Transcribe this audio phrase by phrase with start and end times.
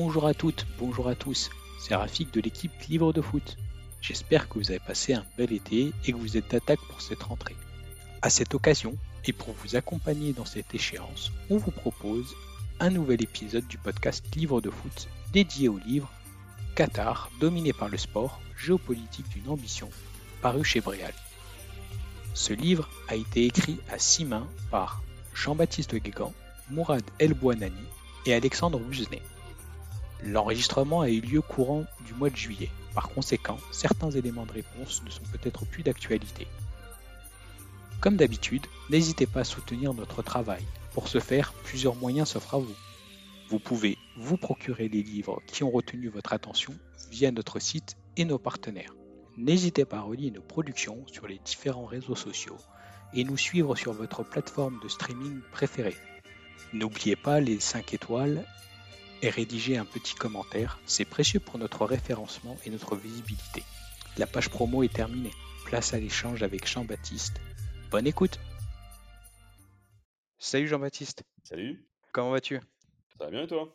[0.00, 1.50] Bonjour à toutes, bonjour à tous,
[1.80, 3.56] c'est Rafik de l'équipe Livre de Foot.
[4.00, 7.24] J'espère que vous avez passé un bel été et que vous êtes d'attaque pour cette
[7.24, 7.56] rentrée.
[8.22, 12.32] À cette occasion, et pour vous accompagner dans cette échéance, on vous propose
[12.78, 16.12] un nouvel épisode du podcast Livre de Foot dédié au livre
[16.76, 19.90] Qatar, dominé par le sport, géopolitique d'une ambition,
[20.42, 21.12] paru chez Bréal.
[22.34, 25.02] Ce livre a été écrit à six mains par
[25.34, 26.32] Jean-Baptiste Guégan,
[26.70, 27.74] Mourad El Bouanani
[28.26, 29.22] et Alexandre Buznet.
[30.24, 32.70] L'enregistrement a eu lieu courant du mois de juillet.
[32.94, 36.46] Par conséquent, certains éléments de réponse ne sont peut-être plus d'actualité.
[38.00, 40.62] Comme d'habitude, n'hésitez pas à soutenir notre travail.
[40.92, 42.74] Pour ce faire, plusieurs moyens s'offrent à vous.
[43.48, 46.74] Vous pouvez vous procurer les livres qui ont retenu votre attention
[47.10, 48.94] via notre site et nos partenaires.
[49.36, 52.58] N'hésitez pas à relier nos productions sur les différents réseaux sociaux
[53.14, 55.96] et nous suivre sur votre plateforme de streaming préférée.
[56.72, 58.44] N'oubliez pas les 5 étoiles
[59.22, 63.62] et rédiger un petit commentaire, c'est précieux pour notre référencement et notre visibilité.
[64.16, 65.32] La page promo est terminée.
[65.64, 67.40] Place à l'échange avec Jean-Baptiste.
[67.90, 68.38] Bonne écoute
[70.38, 72.60] Salut Jean-Baptiste, Salut, comment vas-tu?
[73.18, 73.74] Ça va bien et toi?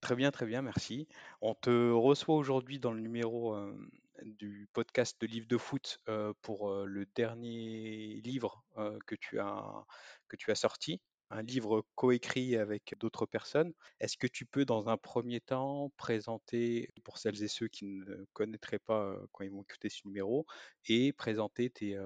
[0.00, 1.08] Très bien, très bien, merci.
[1.40, 3.74] On te reçoit aujourd'hui dans le numéro euh,
[4.22, 9.38] du podcast de Livre de Foot euh, pour euh, le dernier livre euh, que tu
[9.40, 9.84] as,
[10.28, 11.00] que tu as sorti,
[11.34, 13.72] un livre coécrit avec d'autres personnes.
[13.98, 18.24] Est-ce que tu peux, dans un premier temps, présenter, pour celles et ceux qui ne
[18.32, 20.46] connaîtraient pas quand ils vont écouter ce numéro,
[20.88, 21.98] et présenter tes,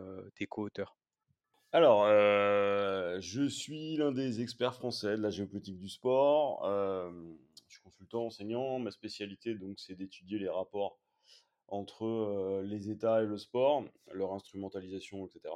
[0.49, 0.97] co-auteurs?
[1.73, 2.07] Alors,
[3.21, 6.63] je suis l'un des experts français de la géopolitique du sport.
[6.65, 8.79] Je suis consultant, enseignant.
[8.79, 10.99] Ma spécialité, donc, c'est d'étudier les rapports
[11.67, 15.55] entre les États et le sport, leur instrumentalisation, etc.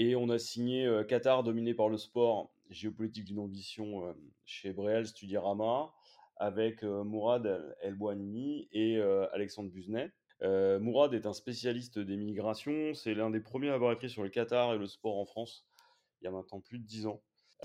[0.00, 4.12] Et on a signé euh, Qatar dominé par le sport, géopolitique d'une ambition euh,
[4.44, 5.92] chez Breel Studierama,
[6.36, 9.00] avec euh, Mourad El El Bouanini et
[9.32, 10.12] Alexandre Buznet.
[10.40, 12.94] Mourad est un spécialiste des migrations.
[12.94, 15.66] C'est l'un des premiers à avoir écrit sur le Qatar et le sport en France
[16.20, 17.20] il y a maintenant plus de 10 ans.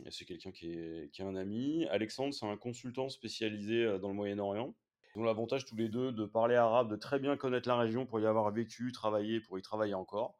[0.10, 1.86] C'est quelqu'un qui est, qui est un ami.
[1.92, 4.74] Alexandre, c'est un consultant spécialisé dans le Moyen-Orient.
[5.16, 8.08] Ils ont l'avantage tous les deux de parler arabe, de très bien connaître la région
[8.08, 10.36] pour y avoir vécu, travaillé, pour y travailler encore.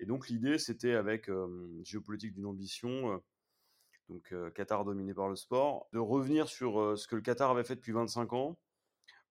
[0.00, 1.30] Et donc l'idée, c'était avec
[1.82, 3.20] Géopolitique d'une ambition,
[4.08, 7.76] donc Qatar dominé par le sport, de revenir sur ce que le Qatar avait fait
[7.76, 8.58] depuis 25 ans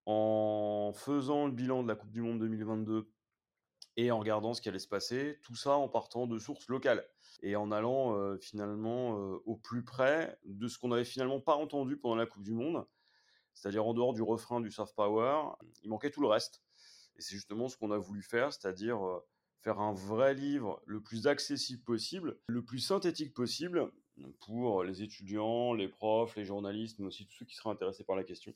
[0.06, 3.10] en faisant le bilan de la Coupe du Monde 2022
[4.00, 7.08] et en regardant ce qui allait se passer, tout ça en partant de sources locales
[7.42, 9.12] et en allant finalement
[9.46, 12.86] au plus près de ce qu'on n'avait finalement pas entendu pendant la Coupe du Monde,
[13.54, 15.44] c'est-à-dire en dehors du refrain du soft power,
[15.82, 16.62] il manquait tout le reste.
[17.16, 19.00] Et c'est justement ce qu'on a voulu faire, c'est-à-dire
[19.62, 23.92] faire un vrai livre le plus accessible possible, le plus synthétique possible
[24.40, 28.16] pour les étudiants, les profs, les journalistes, mais aussi tous ceux qui seraient intéressés par
[28.16, 28.54] la question,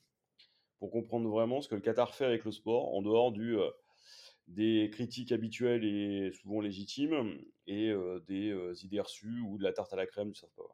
[0.79, 3.69] pour comprendre vraiment ce que le Qatar fait avec le sport en dehors du euh,
[4.47, 9.71] des critiques habituelles et souvent légitimes et euh, des euh, idées reçues ou de la
[9.71, 10.73] tarte à la crème du soft power.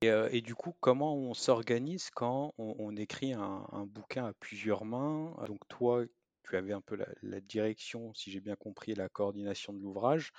[0.00, 0.08] Et,
[0.38, 4.84] et du coup, comment on s'organise quand on, on écrit un, un bouquin à plusieurs
[4.84, 5.34] mains?
[5.46, 6.04] Donc toi,
[6.48, 10.32] tu avais un peu la, direction, si j'ai bien compris, la coordination de l'ouvrage.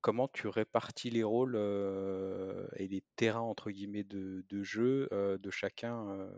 [0.00, 5.50] Comment tu répartis les rôles euh, et les terrains entre guillemets de, jeu euh, de
[5.50, 6.30] chacun euh,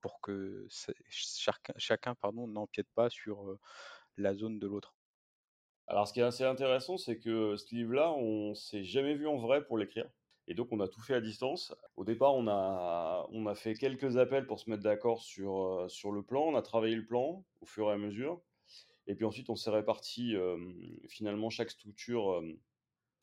[0.00, 0.66] pour que
[1.08, 3.58] chacun, chacun n'empiète pas sur
[4.16, 4.94] la zone de l'autre?
[5.88, 9.38] Alors, ce qui est assez intéressant, c'est que ce livre-là, on s'est jamais vu en
[9.38, 10.08] vrai pour l'écrire.
[10.48, 11.74] Et donc, on a tout fait à distance.
[11.96, 15.88] Au départ, on a, on a fait quelques appels pour se mettre d'accord sur, euh,
[15.88, 16.42] sur le plan.
[16.42, 18.40] On a travaillé le plan au fur et à mesure.
[19.08, 20.34] Et puis ensuite, on s'est réparti
[21.08, 22.42] finalement chaque structure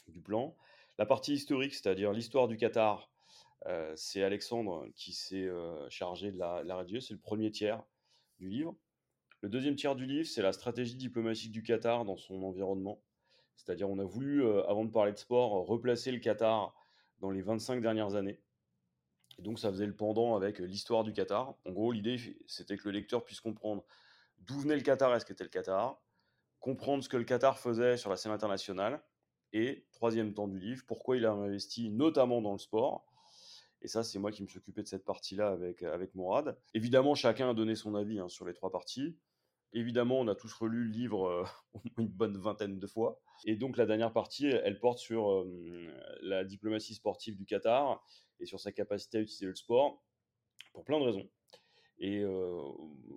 [0.07, 0.56] du plan.
[0.97, 3.09] La partie historique, c'est-à-dire l'histoire du Qatar,
[3.66, 7.01] euh, c'est Alexandre qui s'est euh, chargé de la, de la rédiger.
[7.01, 7.84] C'est le premier tiers
[8.40, 8.75] du livre.
[9.41, 13.01] Le deuxième tiers du livre, c'est la stratégie diplomatique du Qatar dans son environnement.
[13.55, 16.73] C'est-à-dire, on a voulu, avant de parler de sport, replacer le Qatar
[17.23, 18.38] dans les 25 dernières années.
[19.39, 21.55] Et donc, ça faisait le pendant avec l'histoire du Qatar.
[21.66, 22.17] En gros, l'idée,
[22.47, 23.85] c'était que le lecteur puisse comprendre
[24.40, 26.02] d'où venait le Qatar et ce qu'était le Qatar,
[26.59, 29.02] comprendre ce que le Qatar faisait sur la scène internationale,
[29.53, 33.05] et troisième temps du livre, pourquoi il a investi notamment dans le sport.
[33.81, 36.58] Et ça, c'est moi qui me suis occupé de cette partie-là avec, avec Mourad.
[36.73, 39.16] Évidemment, chacun a donné son avis hein, sur les trois parties.
[39.75, 41.46] Évidemment, on a tous relu le livre euh,
[41.97, 43.20] une bonne vingtaine de fois.
[43.46, 45.91] Et donc, la dernière partie, elle porte sur euh,
[46.22, 48.05] la diplomatie sportive du Qatar
[48.40, 50.03] et sur sa capacité à utiliser le sport
[50.73, 51.28] pour plein de raisons.
[51.97, 52.61] Et euh,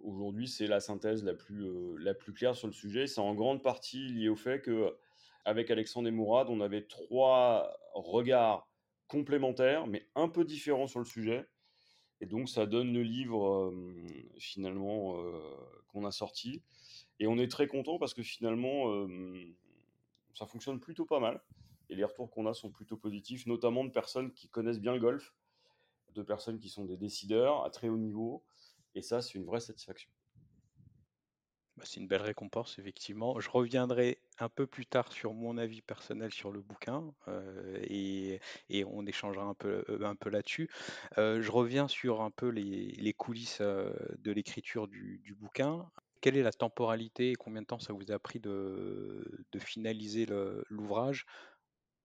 [0.03, 3.07] aujourd'hui, c'est la synthèse la plus, la plus claire sur le sujet.
[3.07, 4.97] C'est en grande partie lié au fait que,
[5.45, 8.69] avec Alexandre et Mourad, on avait trois regards
[9.09, 11.47] complémentaires, mais un peu différents sur le sujet.
[12.21, 13.73] Et donc, ça donne le livre
[14.39, 15.17] finalement
[15.89, 16.63] qu'on a sorti.
[17.19, 19.07] Et on est très content parce que finalement,
[20.35, 21.43] ça fonctionne plutôt pas mal.
[21.89, 25.01] Et les retours qu'on a sont plutôt positifs, notamment de personnes qui connaissent bien le
[25.01, 25.35] golf,
[26.15, 28.43] de personnes qui sont des décideurs à très haut niveau.
[28.95, 30.11] Et ça, c'est une vraie satisfaction.
[31.77, 33.39] Bah, c'est une belle récompense, effectivement.
[33.39, 38.41] Je reviendrai un peu plus tard sur mon avis personnel sur le bouquin euh, et,
[38.87, 40.71] on échangera un peu, euh, là-dessus.
[41.19, 45.91] Euh, je reviens sur un peu les, coulisses de l'écriture du, bouquin.
[46.23, 50.27] Quelle est la temporalité et combien de temps ça vous a pris de, de finaliser
[50.71, 51.27] l'ouvrage?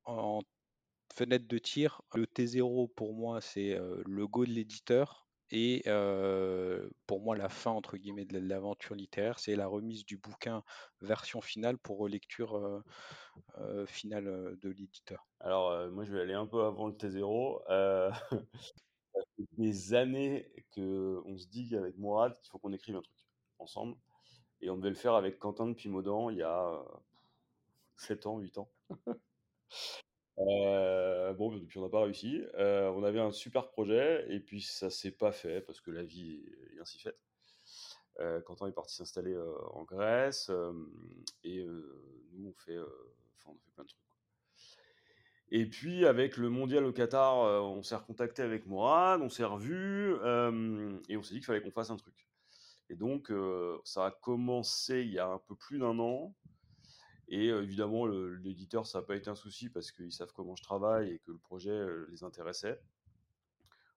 [0.03, 0.41] En
[1.13, 5.83] fenêtre de tir, le T0 pour moi c'est le go de l'éditeur et
[7.07, 10.63] pour moi, la fin entre guillemets de l'aventure littéraire, c'est la remise du bouquin
[11.01, 12.83] version finale pour relecture
[13.87, 15.27] finale de l'éditeur.
[15.39, 17.61] Alors, moi, je vais aller un peu avant le T0.
[19.13, 23.17] ça fait des années qu'on se dit qu'avec Mourad, qu'il faut qu'on écrive un truc
[23.59, 23.95] ensemble.
[24.61, 26.83] Et on devait le faire avec Quentin de Pimodan il y a
[27.97, 28.71] 7 ans, 8 ans.
[30.39, 32.41] Euh, bon, depuis on n'a pas réussi.
[32.55, 36.03] Euh, on avait un super projet et puis ça s'est pas fait parce que la
[36.03, 36.41] vie
[36.75, 37.19] est ainsi faite.
[38.19, 39.35] Euh, Quentin est parti s'installer
[39.73, 40.51] en Grèce
[41.43, 44.01] et nous on fait, enfin on fait plein de trucs.
[45.53, 50.13] Et puis avec le mondial au Qatar, on s'est recontacté avec Mourad, on s'est revu
[51.09, 52.27] et on s'est dit qu'il fallait qu'on fasse un truc.
[52.89, 53.31] Et donc
[53.83, 56.33] ça a commencé il y a un peu plus d'un an.
[57.33, 61.11] Et évidemment, l'éditeur, ça n'a pas été un souci parce qu'ils savent comment je travaille
[61.11, 62.77] et que le projet les intéressait.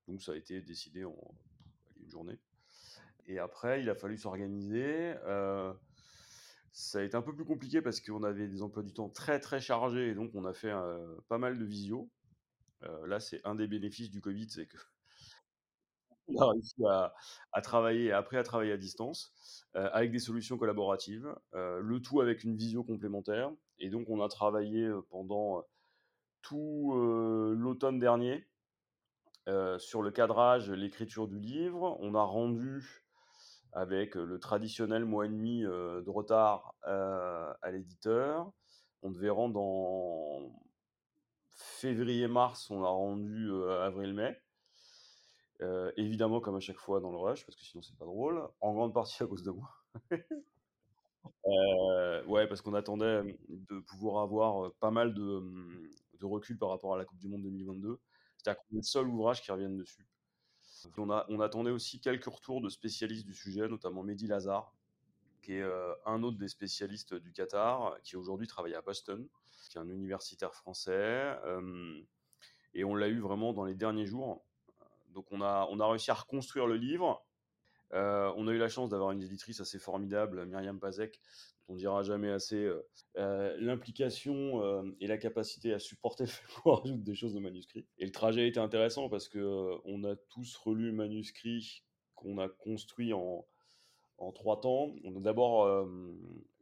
[0.07, 1.35] Donc ça a été décidé en
[2.01, 2.39] une journée.
[3.27, 5.15] Et après, il a fallu s'organiser.
[6.73, 9.41] ça a été un peu plus compliqué parce qu'on avait des emplois du temps très
[9.41, 10.73] très chargés et donc on a fait
[11.29, 12.09] pas mal de visio.
[13.05, 14.79] là, c'est un des bénéfices du Covid, c'est que
[16.29, 16.83] on a réussi
[17.53, 19.33] à, travailler, après à travailler à distance,
[19.75, 23.51] avec des solutions collaboratives, le tout avec une visio complémentaire.
[23.79, 25.65] Et donc, on a travaillé pendant
[26.43, 28.47] tout l'automne dernier
[29.79, 31.97] sur le cadrage, l'écriture du livre.
[32.01, 33.05] On a rendu
[33.73, 38.51] avec le traditionnel mois et demi de retard à l'éditeur.
[39.03, 40.51] On devait rendre en
[41.51, 43.51] février-mars, on a rendu
[43.83, 44.44] avril-mai.
[45.63, 48.49] Euh, évidemment, comme à chaque fois dans le rush, parce que sinon c'est pas drôle,
[48.61, 49.71] en grande partie à cause de moi.
[51.47, 55.43] Euh, ouais, parce qu'on attendait de pouvoir avoir pas mal de,
[56.19, 57.99] de, recul par rapport à la Coupe du Monde 2022.
[58.37, 60.07] C'était le seul ouvrage qui revienne dessus.
[60.99, 64.75] On, attendait aussi quelques retours de spécialistes du sujet, notamment Mehdi Lazare,
[65.43, 65.65] qui est
[66.07, 69.27] un autre des spécialistes du Qatar, qui aujourd'hui travaille à Boston,
[69.71, 71.37] qui est un universitaire français.
[72.75, 74.45] et on l'a eu vraiment dans les derniers jours.
[75.15, 77.25] Donc on a, réussi à reconstruire le livre.
[77.93, 81.21] Euh, on a eu la chance d'avoir une éditrice assez formidable, Myriam Pazek,
[81.69, 82.85] dont on dira jamais assez euh,
[83.19, 86.27] euh, l'implication et la capacité à supporter
[86.85, 87.87] des choses au manuscrit.
[87.99, 91.85] Et le trajet été intéressant parce que on a tous relu le manuscrit
[92.17, 93.47] qu'on a construit en,
[94.35, 94.93] trois temps.
[95.05, 95.69] On a d'abord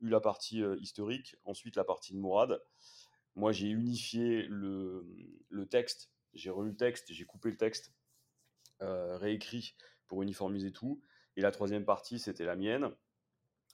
[0.00, 2.60] eu la partie historique, ensuite la partie de Mourad.
[3.34, 5.06] Moi, j'ai unifié le,
[5.48, 7.94] le texte, j'ai relu le texte, j'ai coupé le texte
[9.18, 9.74] réécrit
[10.06, 11.00] pour uniformiser tout.
[11.36, 12.90] Et la troisième partie, c'était la mienne.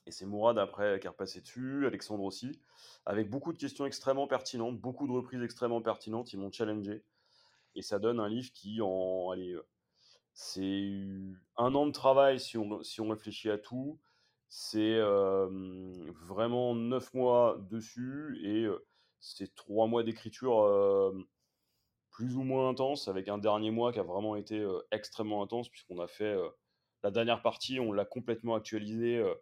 [0.05, 2.59] Et c'est Mourad après qui est repassé dessus, Alexandre aussi,
[3.05, 6.33] avec beaucoup de questions extrêmement pertinentes, beaucoup de reprises extrêmement pertinentes.
[6.33, 7.03] Ils m'ont challengé.
[7.75, 9.29] Et ça donne un livre qui, en.
[9.31, 9.67] Allez, euh,
[10.33, 11.03] c'est
[11.57, 13.99] un an de travail si on, si on réfléchit à tout.
[14.47, 15.47] C'est euh,
[16.27, 18.67] vraiment neuf mois dessus et
[19.19, 20.63] c'est trois mois d'écriture
[22.19, 25.69] plus ou moins intense, avec un dernier mois qui a vraiment été euh, extrêmement intense,
[25.69, 26.49] puisqu'on a fait euh,
[27.01, 29.33] la dernière partie, on l'a complètement actualisé euh,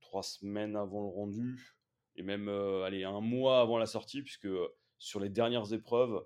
[0.00, 1.76] trois semaines avant le rendu,
[2.16, 4.48] et même allez, un mois avant la sortie, puisque
[4.98, 6.24] sur les dernières épreuves,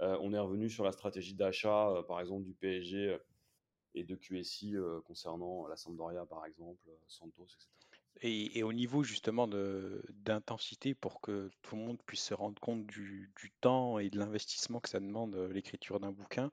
[0.00, 3.16] on est revenu sur la stratégie d'achat, par exemple, du PSG
[3.94, 7.68] et de QSI concernant la Sampdoria, par exemple, Santos, etc.
[8.22, 13.32] Et, au niveau justement d'intensité pour que tout le monde puisse se rendre compte du,
[13.60, 16.50] temps et de l'investissement que ça demande euh, l'écriture d'un bouquin,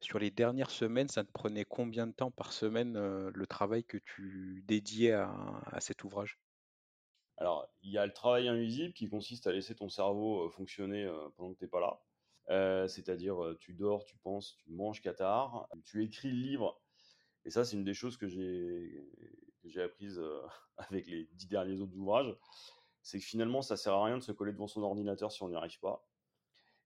[0.00, 3.84] sur les dernières semaines, ça te prenait combien de temps par semaine euh, le travail
[3.84, 6.38] que tu dédiais à, cet ouvrage?
[7.36, 11.06] Alors, il y a le travail invisible qui consiste à laisser ton cerveau euh, fonctionner
[11.36, 12.00] pendant que tu n'es pas là.
[12.88, 16.80] C'est-à-dire, tu dors, tu penses, tu manges Qatar, tu écris le livre.
[17.44, 19.06] Et ça, c'est une des choses que j'ai
[19.64, 20.40] j'ai apprise euh,
[20.76, 22.34] avec les dix derniers autres ouvrages,
[23.02, 25.48] c'est que finalement, ça sert à rien de se coller devant son ordinateur si on
[25.48, 26.06] n'y arrive pas.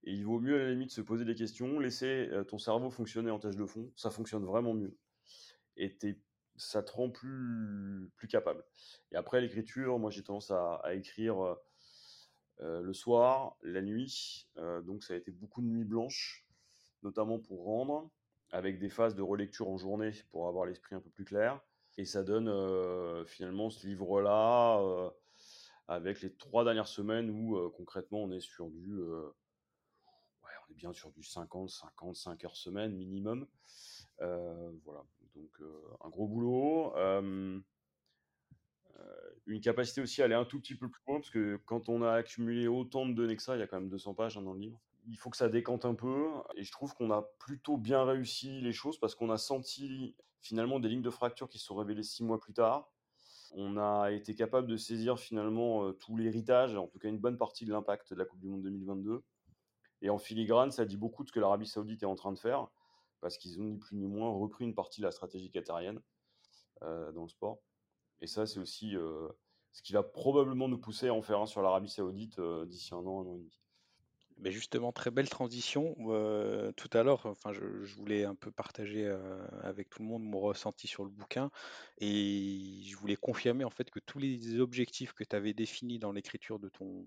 [0.05, 3.31] Et il vaut mieux à la limite se poser des questions, laisser ton cerveau fonctionner
[3.31, 4.97] en tâche de fond, ça fonctionne vraiment mieux.
[5.77, 5.97] Et
[6.57, 8.65] ça te rend plus, plus capable.
[9.13, 11.57] Et après l'écriture, moi j'ai tendance à, écrire
[12.59, 16.49] le soir, la nuit, donc ça a été beaucoup de nuits blanches,
[17.05, 18.11] notamment pour rendre,
[18.53, 21.61] avec des phases de relecture en journée pour avoir l'esprit un peu plus clair.
[21.99, 24.81] Et ça donne finalement ce livre-là
[25.89, 28.99] avec les trois dernières semaines où concrètement on est sur du
[30.69, 33.47] on est bien sur du 50, 55 heures semaine minimum.
[34.19, 35.61] voilà, donc
[36.03, 36.95] un gros boulot.
[39.47, 42.03] une capacité aussi à aller un tout petit peu plus loin, parce que quand on
[42.03, 44.43] a accumulé autant de données que ça, il y a quand même 200 pages hein,
[44.43, 44.81] dans le livre.
[45.09, 48.61] Il faut que ça décante un peu, et je trouve qu'on a plutôt bien réussi
[48.61, 52.03] les choses, parce qu'on a senti finalement des lignes de fracture qui se sont révélées
[52.03, 52.91] six mois plus tard.
[53.55, 57.67] On a été capable de saisir finalement tout l'héritage, en tout cas une bonne partie
[57.67, 59.23] de l'impact de la Coupe du Monde 2022.
[60.03, 62.39] Et en filigrane, ça dit beaucoup de ce que l'Arabie Saoudite est en train de
[62.39, 62.69] faire,
[63.21, 66.01] parce qu'ils ont ni plus ni moins repris une partie de la stratégie qatarienne
[66.83, 67.61] euh, dans le sport.
[68.21, 69.29] Et ça, c'est aussi euh,
[69.71, 72.95] ce qui va probablement nous pousser à en faire un sur l'Arabie Saoudite euh, d'ici
[72.95, 73.62] un an, un an et demi.
[74.45, 75.95] Justement, très belle transition.
[76.77, 77.65] tout à l'heure, enfin, je,
[77.97, 79.09] voulais un peu partager
[79.63, 81.51] avec tout le monde mon ressenti sur le bouquin
[81.99, 86.13] et je voulais confirmer en fait que tous les objectifs que tu avais définis dans
[86.13, 87.07] l'écriture de ton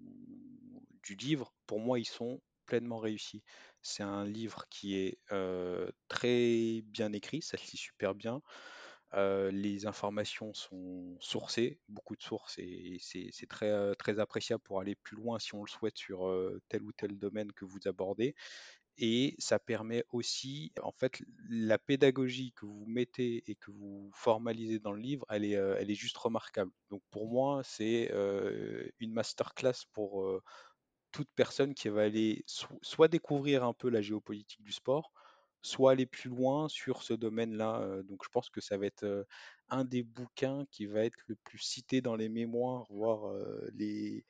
[1.04, 3.44] du livre, pour moi, ils sont pleinement réussi.
[3.82, 5.20] C'est un livre qui est
[6.08, 8.42] très bien écrit, ça se lit super bien.
[9.16, 15.40] Les informations sont sourcées, beaucoup de sources, et c'est très, appréciable pour aller plus loin
[15.40, 16.32] si on le souhaite sur
[16.70, 18.36] tel ou tel domaine que vous abordez.
[18.98, 24.80] Et ça permet aussi, en fait, la pédagogie que vous mettez et que vous formalisez
[24.80, 26.72] dans le livre, elle est juste remarquable.
[26.90, 28.12] Donc pour moi, c'est
[29.00, 30.42] une masterclass pour,
[31.16, 35.14] toute personne qui va aller soit découvrir un peu la géopolitique du sport,
[35.66, 38.02] soit aller plus loin sur ce domaine-là.
[38.04, 39.26] Donc je pense que ça va être
[39.70, 43.34] un des bouquins qui va être le plus cité dans les mémoires, voire
[43.74, 44.24] les,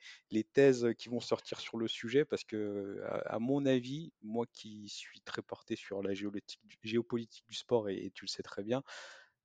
[0.54, 5.20] thèses qui vont sortir sur le sujet, parce que à, mon avis, moi qui suis
[5.20, 8.82] très porté sur la géopolitique, du sport, et, tu le sais très bien,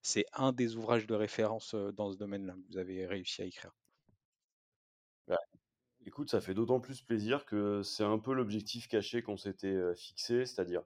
[0.01, 3.75] c'est un des ouvrages de référence dans ce domaine-là que vous avez réussi à écrire.
[5.27, 5.39] Bah,
[6.05, 10.45] Écoute, ça fait d'autant plus plaisir que c'est un peu l'objectif caché qu'on s'était fixé,
[10.45, 10.83] c'est-à-dire,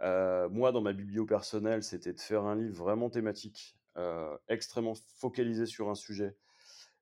[0.00, 3.76] moi, dans ma biblio personnelle, c'était de faire un livre vraiment thématique,
[4.48, 6.36] extrêmement focalisé sur un sujet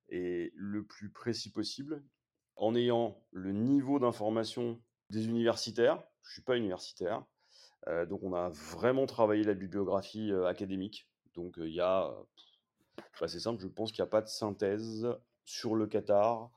[0.09, 2.03] et le plus précis possible,
[2.55, 6.03] en ayant le niveau d'information des universitaires.
[6.23, 7.25] Je suis pas universitaire,
[8.09, 11.09] donc on a vraiment travaillé la bibliographie académique.
[11.35, 12.11] Donc il y a,
[13.21, 15.07] bah, c'est simple, je pense qu'il n'y a pas de synthèse
[15.45, 16.51] sur le Qatar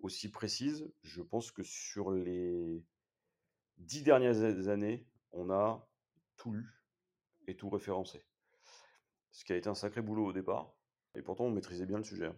[0.00, 0.88] aussi précise.
[1.02, 2.84] Je pense que sur les
[3.78, 5.86] dix dernières années, on a
[6.36, 6.66] tout lu
[7.46, 8.24] et tout référencé.
[9.30, 10.74] Ce qui a été un sacré boulot au départ.
[11.14, 12.30] Et pourtant, on maîtrisait bien le sujet.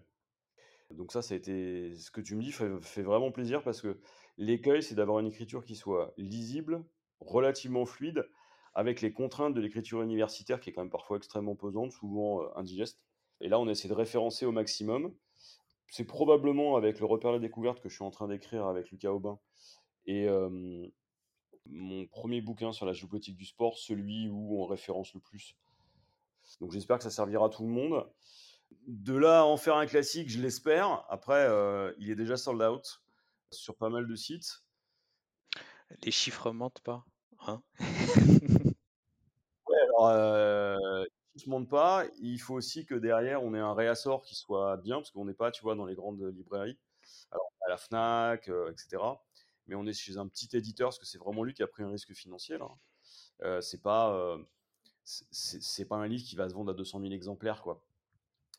[0.91, 1.95] Donc ça, ça a été...
[1.97, 4.01] Ce que tu me dis fait, vraiment plaisir parce que
[4.37, 6.85] l'écueil, c'est d'avoir une écriture qui soit lisible,
[7.21, 8.29] relativement fluide,
[8.75, 12.49] avec les contraintes de l'écriture universitaire qui est quand même parfois extrêmement pesante, souvent euh,
[12.57, 13.01] indigeste.
[13.41, 15.15] Et là, on essaie de référencer au maximum
[15.91, 19.11] c'est probablement avec le repère et découverte que je suis en train d'écrire avec Lucas
[19.11, 19.39] Aubin
[20.07, 20.27] et
[21.69, 25.57] mon premier bouquin sur la géopolitique du sport, celui où on référence le plus.
[26.61, 28.07] Donc j'espère que ça servira à tout le monde.
[28.87, 31.05] De là à en faire un classique, je l'espère.
[31.09, 31.47] Après,
[31.99, 33.03] il est déjà sold out
[33.51, 34.63] sur pas mal de sites.
[36.03, 37.05] Les chiffres mentent pas,
[37.47, 37.63] hein
[39.69, 41.09] Ouais, alors
[41.39, 44.97] se monte pas, il faut aussi que derrière, on ait un réassort qui soit bien,
[44.97, 46.79] parce qu'on n'est pas, tu vois, dans les grandes librairies,
[47.31, 49.03] alors à la FNAC, euh, etc.
[49.69, 51.83] Mais on est chez un petit éditeur, parce que c'est vraiment lui qui a pris
[51.83, 52.57] un risque financier.
[53.43, 54.39] Euh, c'est pas, euh,
[55.05, 57.85] c'est pas un livre qui va se vendre à 200 000 exemplaires, quoi.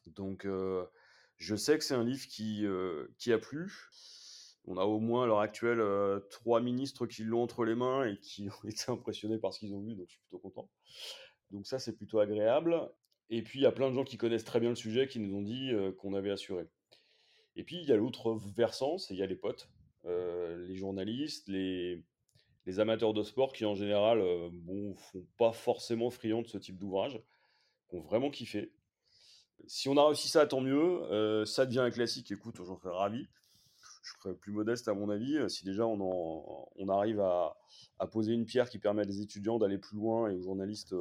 [0.07, 0.47] Donc,
[1.37, 2.65] je sais que c'est un livre qui,
[3.17, 3.89] qui a plu.
[4.65, 5.81] On a au moins à l'heure actuelle
[6.29, 9.73] trois ministres qui l'ont entre les mains et qui ont été impressionnés par ce qu'ils
[9.73, 10.69] ont vu, donc je suis plutôt content.
[11.51, 12.89] Donc ça, c'est plutôt agréable.
[13.31, 15.19] Et puis, il y a plein de gens qui connaissent très bien le sujet qui
[15.19, 16.67] nous ont dit qu'on avait assuré.
[17.55, 19.69] Et puis, il y a l'autre versant, c'est il y a les potes,
[20.05, 22.03] les journalistes, les,
[22.77, 27.19] amateurs de sport qui, en général, bon, font pas forcément friand de ce type d'ouvrage,
[27.91, 28.71] ont vraiment kiffé.
[29.65, 31.45] Si on a réussi ça, tant mieux.
[31.45, 33.27] ça devient un classique, écoute, j'en serais ravi.
[34.03, 35.37] Je serais plus modeste à mon avis.
[35.49, 37.57] Si déjà on, on arrive à,
[38.11, 40.93] poser une pierre qui permet à des étudiants d'aller plus loin et aux journalistes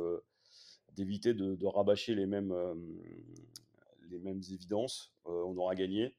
[0.99, 2.75] d'éviter de, rabâcher les mêmes, euh,
[4.11, 5.13] les mêmes évidences.
[5.27, 6.15] Euh, on aura gagné.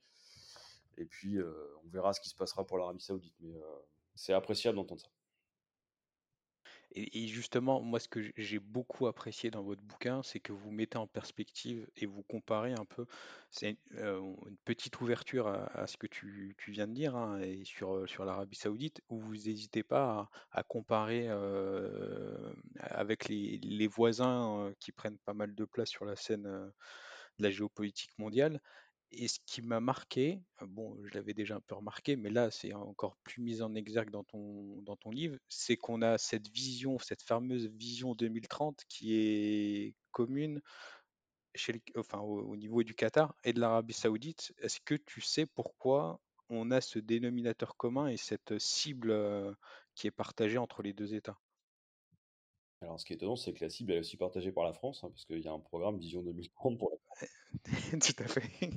[0.99, 1.51] Et puis, euh,
[1.85, 3.35] on verra ce qui se passera pour l'Arabie Saoudite.
[3.39, 3.59] Mais
[4.15, 5.09] c'est appréciable d'entendre ça.
[6.95, 10.97] Et, justement, moi, ce que j'ai beaucoup apprécié dans votre bouquin, c'est que vous mettez
[10.97, 13.05] en perspective et vous comparez un peu.
[13.51, 17.95] C'est euh, une petite ouverture à, ce que tu, viens de dire hein, et sur,
[17.95, 24.91] euh, sur l'Arabie Saoudite, où vous n'hésitez pas à, comparer euh, avec les voisins qui
[24.91, 28.59] prennent pas mal de place sur la scène de la géopolitique mondiale.
[29.11, 32.73] Et ce qui m'a marqué, bon, je l'avais déjà un peu remarqué, mais là, c'est
[32.73, 36.99] encore plus mis en exergue dans ton, dans ton livre, c'est qu'on a cette vision,
[36.99, 40.61] cette fameuse vision 2030 qui est commune
[41.55, 44.53] chez enfin, au, niveau du Qatar et de l'Arabie Saoudite.
[44.59, 49.55] Est-ce que tu sais pourquoi on a ce dénominateur commun et cette cible
[49.95, 51.39] qui est partagée entre les deux États?
[52.81, 55.03] Alors, ce qui est étonnant, c'est que la cible est aussi partagée par la France,
[55.03, 56.97] hein, parce qu'il y a un programme Vision 2030 pour la
[57.99, 58.69] Tout à fait.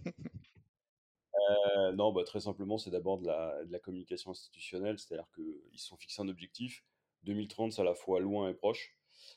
[1.51, 5.97] Euh, non, bah, très simplement, c'est d'abord de la, communication institutionnelle, c'est-à-dire qu'ils se sont
[5.97, 6.85] fixés un objectif.
[7.25, 8.97] 2030, c'est à la fois loin et proche.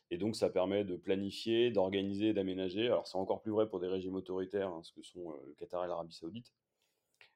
[0.10, 2.88] Et donc, ça permet de planifier, d'organiser, d'aménager.
[2.88, 5.54] Alors, c'est encore plus vrai pour des régimes autoritaires, hein, ce que sont euh, le
[5.54, 6.54] Qatar et l'Arabie Saoudite.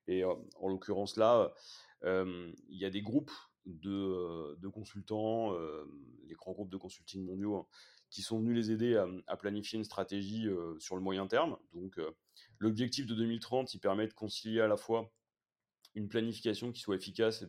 [0.07, 1.53] Et euh, en l'occurrence, là,
[2.03, 3.31] il y a des groupes
[3.65, 5.53] de, consultants,
[6.27, 7.65] les grands groupes de consulting mondiaux, hein,
[8.09, 10.47] qui sont venus les aider à, planifier une stratégie
[10.79, 11.57] sur le moyen terme.
[11.73, 11.99] Donc,
[12.57, 15.11] l'objectif de 2030, il permet de concilier à la fois
[15.95, 17.43] une planification qui soit efficace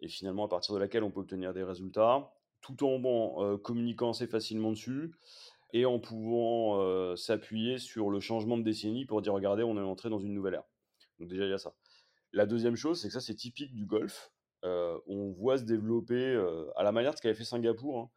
[0.00, 4.26] et finalement à partir de laquelle on peut obtenir des résultats, tout en communiquant assez
[4.26, 5.12] facilement dessus
[5.72, 10.08] et en pouvant s'appuyer sur le changement de décennie pour dire regardez, on est entré
[10.08, 10.64] dans une nouvelle ère.
[11.18, 11.74] Donc déjà, il y a ça.
[12.32, 14.32] La deuxième chose, c'est que ça, c'est typique du golf.
[14.62, 16.36] On voit se développer
[16.76, 17.98] à la manière de ce qu'avait fait Singapour.
[17.98, 18.10] Hein,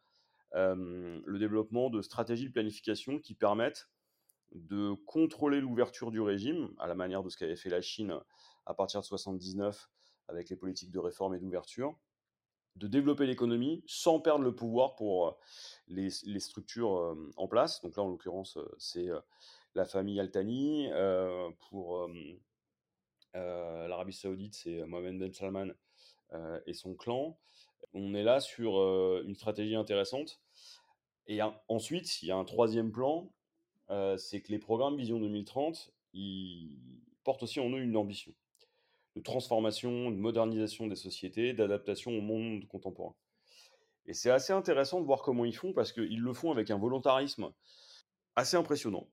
[0.54, 3.88] le développement de stratégies de planification qui permettent
[4.52, 8.18] de contrôler l'ouverture du régime, à la manière de ce qu'avait fait la Chine
[8.64, 9.88] à partir de 1979
[10.28, 11.98] avec les politiques de réforme et d'ouverture,
[12.76, 15.38] de développer l'économie sans perdre le pouvoir pour
[15.88, 16.10] les,
[16.40, 17.80] structures en place.
[17.80, 19.08] Donc là, en l'occurrence, c'est
[19.74, 20.90] la famille Altani.
[21.68, 22.08] pour
[23.34, 25.68] l'Arabie saoudite, c'est Mohamed Ben Salman
[26.66, 27.38] et son clan.
[27.94, 28.76] On est là sur
[29.24, 30.40] une stratégie intéressante
[31.26, 33.32] et ensuite, il y a un troisième plan,
[33.90, 36.78] euh, c'est que les programmes Vision 2030, ils
[37.24, 38.32] portent aussi en eux une ambition
[39.16, 43.14] de transformation, de modernisation des sociétés, d'adaptation au monde contemporain.
[44.04, 46.78] Et c'est assez intéressant de voir comment ils font, parce qu'ils le font avec un
[46.78, 47.50] volontarisme
[48.36, 49.08] assez impressionnant,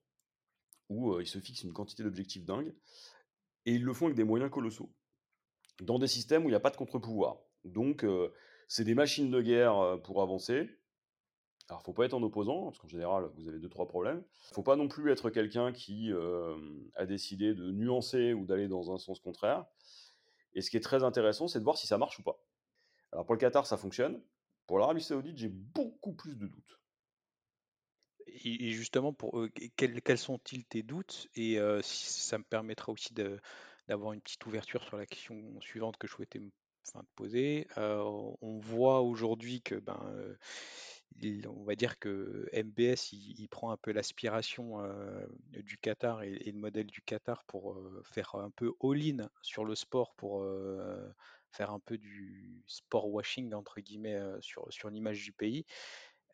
[0.90, 2.76] où euh, ils se fixent une quantité d'objectifs dingues,
[3.66, 4.92] et ils le font avec des moyens colossaux,
[5.82, 7.38] dans des systèmes où il n'y a pas de contre-pouvoir.
[7.66, 8.06] Donc,
[8.68, 10.70] c'est des machines de guerre pour avancer,
[11.70, 14.22] alors, faut pas être en opposant, parce qu'en général, vous avez deux, trois problèmes.
[14.54, 16.12] Faut pas non plus être quelqu'un qui
[16.96, 19.66] a décidé de nuancer ou d'aller dans un sens contraire.
[20.54, 22.38] Et ce qui est très intéressant, c'est de voir si ça marche ou pas.
[23.12, 24.22] Alors, pour le Qatar, ça fonctionne.
[24.68, 26.80] Pour l'Arabie Saoudite, j'ai beaucoup plus de doutes.
[28.28, 31.30] Et justement, pour quels, sont-ils tes doutes?
[31.36, 33.14] Et si ça me permettra aussi
[33.88, 36.52] d'avoir une petite ouverture sur la question suivante que je souhaitais me
[37.16, 37.68] poser.
[37.78, 40.00] on voit aujourd'hui que ben,
[41.48, 44.82] on va dire que MBS, il, prend un peu l'aspiration
[45.52, 50.14] du Qatar et, le modèle du Qatar pour faire un peu all-in sur le sport,
[50.16, 50.46] pour
[51.52, 55.66] faire un peu du sport washing, entre guillemets, sur l'image du pays.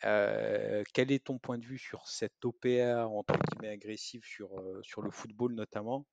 [0.01, 4.49] Quel est ton point de vue sur cette OPA entre guillemets agressive sur,
[4.81, 6.05] sur le football notamment?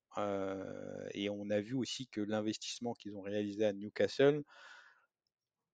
[1.13, 4.43] Et on a vu aussi que l'investissement qu'ils ont réalisé à Newcastle,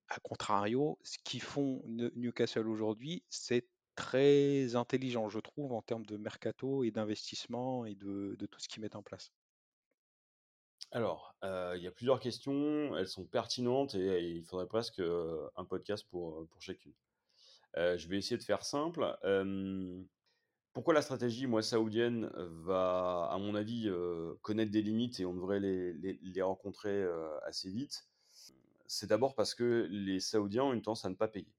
[0.08, 6.16] a contrario, ce qu'ils font Newcastle aujourd'hui, c'est très intelligent, je trouve, en termes de
[6.16, 9.32] mercato et d'investissement et de, tout ce qu'ils mettent en place.
[10.90, 16.06] Alors, il y a plusieurs questions, elles sont pertinentes et, il faudrait presque un podcast
[16.10, 16.92] pour, pour chacune.
[17.76, 19.16] Je vais essayer de faire simple.
[20.72, 22.30] pourquoi la stratégie, moi, saoudienne,
[22.64, 23.90] va, à mon avis,
[24.42, 27.04] connaître des limites et on devrait les, les rencontrer
[27.44, 28.08] assez vite?
[28.86, 31.50] C'est d'abord parce que les Saoudiens ont une tendance à ne pas payer.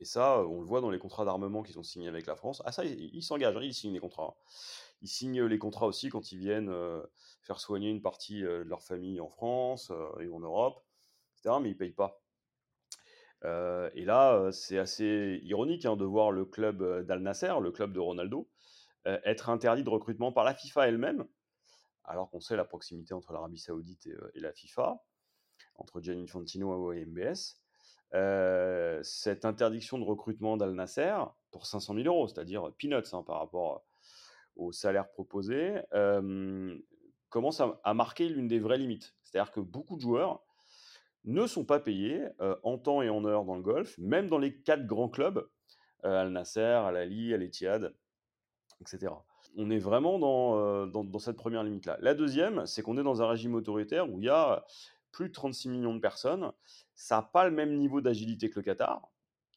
[0.00, 2.62] Et ça, on le voit dans les contrats d'armement qu'ils ont signés avec la France.
[2.64, 4.34] Ah ça, ils s'engagent, hein, ils signent les contrats.
[5.02, 6.72] Ils signent les contrats aussi quand ils viennent
[7.42, 10.82] faire soigner une partie de leur famille en France et en Europe,
[11.34, 11.56] etc.
[11.60, 12.19] Mais ils ne payent pas.
[13.44, 18.00] Et là, c'est assez ironique hein, de voir le club d'Al Nasser, le club de
[18.00, 18.48] Ronaldo,
[19.06, 21.26] être interdit de recrutement par la FIFA elle-même,
[22.04, 25.02] alors qu'on sait la proximité entre l'Arabie Saoudite et la FIFA
[25.76, 27.60] entre Gianni Infantino et MBS,
[28.14, 31.14] euh, cette interdiction de recrutement d'Al Nasser
[31.50, 33.84] pour 500 000 euros, c'est-à-dire peanuts hein, par rapport
[34.56, 35.80] au salaire proposé,
[37.28, 39.14] commence à, marquer l'une des vraies limites.
[39.22, 40.42] C'est-à-dire que beaucoup de joueurs
[41.24, 42.26] ne sont pas payés
[42.62, 45.48] en temps et en heure dans le golf, même dans les quatre grands clubs,
[46.02, 47.94] Al Nasser, Al Ali, Al Etihad,
[48.80, 49.12] etc.
[49.56, 51.98] On est vraiment dans, dans, cette première limite-là.
[52.00, 54.64] La deuxième, c'est qu'on est dans un régime autoritaire où il y a
[55.12, 56.52] plus de 36 millions de personnes.
[56.94, 59.10] Ça n'a pas le même niveau d'agilité que le Qatar.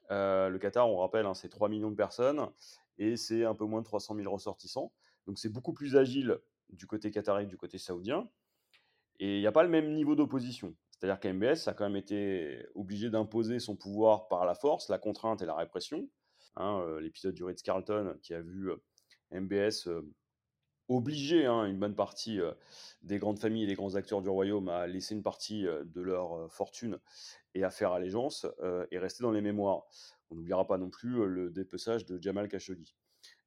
[0.09, 2.49] le Qatar, on rappelle, hein, c'est 3 millions de personnes
[2.97, 4.91] et c'est un peu moins de 300 000 ressortissants.
[5.27, 8.29] Donc c'est beaucoup plus agile du côté qatari que du côté saoudien.
[9.19, 10.75] Et il n'y a pas le même niveau d'opposition.
[10.99, 15.41] C'est-à-dire qu'MBS a quand même été obligé d'imposer son pouvoir par la force, la contrainte
[15.41, 16.07] et la répression.
[16.55, 18.77] Hein, euh, l'épisode du Ritz-Carlton qui a vu euh,
[19.31, 20.01] MBS euh,
[20.87, 22.39] obliger hein, une bonne partie
[23.01, 26.51] des grandes familles et des grands acteurs du royaume à laisser une partie de leur
[26.51, 26.99] fortune
[27.55, 28.45] et à faire allégeance
[28.91, 29.85] et rester dans les mémoires.
[30.29, 32.93] On n'oubliera pas non plus le dépeçage de Jamal Khashoggi.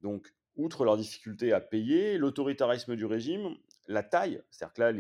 [0.01, 3.55] Donc, outre leur difficulté à payer, l'autoritarisme du régime,
[3.87, 4.93] la taille, c'est-à-dire que là,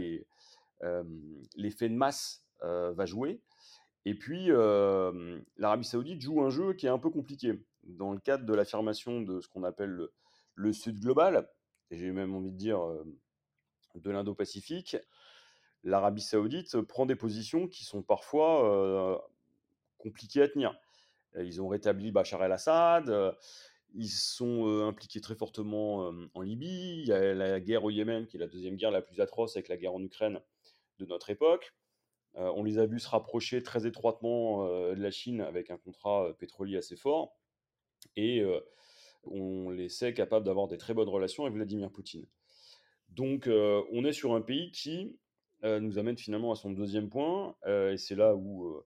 [1.56, 3.40] l'effet de masse va jouer.
[4.04, 4.48] Et puis,
[5.56, 7.60] l'Arabie saoudite joue un jeu qui est un peu compliqué.
[7.82, 10.08] Dans le cadre de l'affirmation de ce qu'on appelle
[10.54, 11.48] le, Sud global,
[11.90, 12.80] et j'ai même envie de dire
[13.94, 14.96] de l'Indo-Pacifique,
[15.82, 19.28] l'Arabie saoudite prend des positions qui sont parfois
[19.98, 20.78] compliquées à tenir.
[21.36, 23.36] Ils ont rétabli Bachar el-Assad,
[23.94, 28.36] ils sont impliqués très fortement en Libye, il y a la guerre au Yémen, qui
[28.36, 30.40] est la deuxième guerre la plus atroce avec la guerre en Ukraine
[30.98, 31.74] de notre époque.
[32.34, 36.76] on les a vus se rapprocher très étroitement de la Chine avec un contrat pétrolier
[36.76, 37.36] assez fort.
[38.14, 38.44] Et
[39.24, 42.26] on les sait capables d'avoir des très bonnes relations avec Vladimir Poutine.
[43.08, 45.18] Donc on est sur un pays qui
[45.62, 48.82] nous amène finalement à son deuxième point, et c'est là où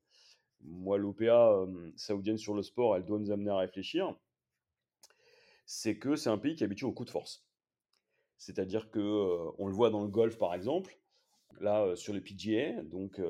[0.61, 4.15] moi l'OPA saoudienne sur le sport, elle doit nous amener à réfléchir,
[5.67, 7.45] c'est que c'est un pays qui est habitué au coup de force.
[8.37, 11.00] C'est-à-dire que on le voit dans le golf par exemple,
[11.59, 13.21] là sur le PGA, donc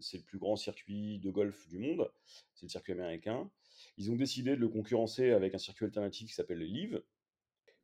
[0.00, 2.10] c'est le plus grand circuit de golf du monde,
[2.54, 3.50] c'est le circuit américain.
[3.96, 7.02] Ils ont décidé de le concurrencer avec un circuit alternatif qui s'appelle le Live.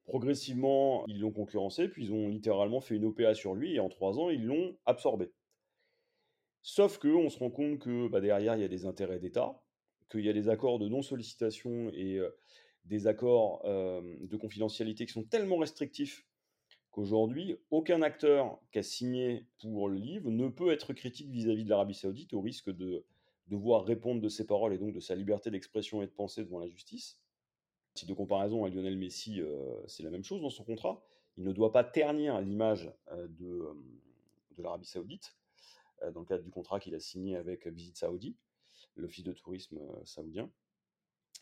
[0.04, 3.88] Progressivement, ils l'ont concurrencé, puis ils ont littéralement fait une OPA sur lui, et en
[3.88, 5.32] trois ans, ils l'ont absorbé.
[6.62, 9.60] Sauf qu'on se rend compte que bah, derrière, il y a des intérêts d'État,
[10.10, 12.20] qu'il y a des accords de non-sollicitation et
[12.84, 16.24] des accords de confidentialité qui sont tellement restrictifs
[16.96, 21.68] qu'aujourd'hui, aucun acteur qui a signé pour le livre ne peut être critique vis-à-vis de
[21.68, 23.04] l'Arabie saoudite au risque de
[23.48, 26.58] devoir répondre de ses paroles et donc de sa liberté d'expression et de pensée devant
[26.58, 27.20] la justice.
[27.94, 29.42] Si de comparaison à Lionel Messi,
[29.86, 31.02] c'est la même chose dans son contrat.
[31.36, 33.68] Il ne doit pas ternir l'image de,
[34.56, 35.36] de l'Arabie saoudite
[36.12, 38.36] dans le cadre du contrat qu'il a signé avec Visit Saoudi,
[38.96, 40.50] l'office de tourisme saoudien.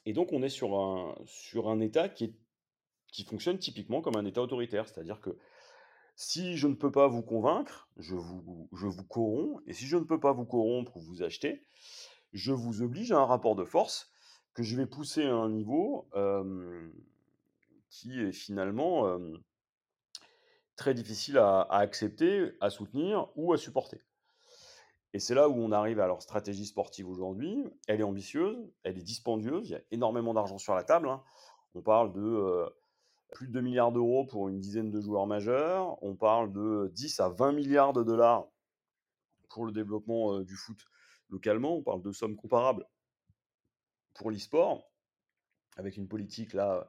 [0.05, 2.35] Et donc, on est sur un, sur un État qui,
[3.15, 5.39] qui fonctionne typiquement comme un État autoritaire, c'est-à-dire que
[6.17, 9.97] si je ne peux pas vous convaincre, je vous, je vous corromps, et si je
[9.97, 11.65] ne peux pas vous corrompre ou vous acheter,
[12.33, 14.11] je vous oblige à un rapport de force
[14.53, 16.09] que je vais pousser à un niveau
[17.89, 19.17] qui est finalement
[20.75, 24.01] très difficile à, accepter, à soutenir ou à supporter.
[25.13, 27.65] Et c'est là où on arrive à leur stratégie sportive aujourd'hui.
[27.87, 31.09] Elle est ambitieuse, elle est dispendieuse, il y a énormément d'argent sur la table.
[31.09, 31.23] Hein.
[31.77, 32.69] On parle de
[33.35, 37.21] plus de 2 milliards d'euros pour une dizaine de joueurs majeurs, on parle de 10
[37.21, 38.47] à 20 milliards de dollars
[39.51, 40.79] pour le développement euh, du foot
[41.29, 42.87] localement, on parle de sommes comparables
[44.15, 44.89] pour l'e-sport,
[45.77, 46.89] avec une politique là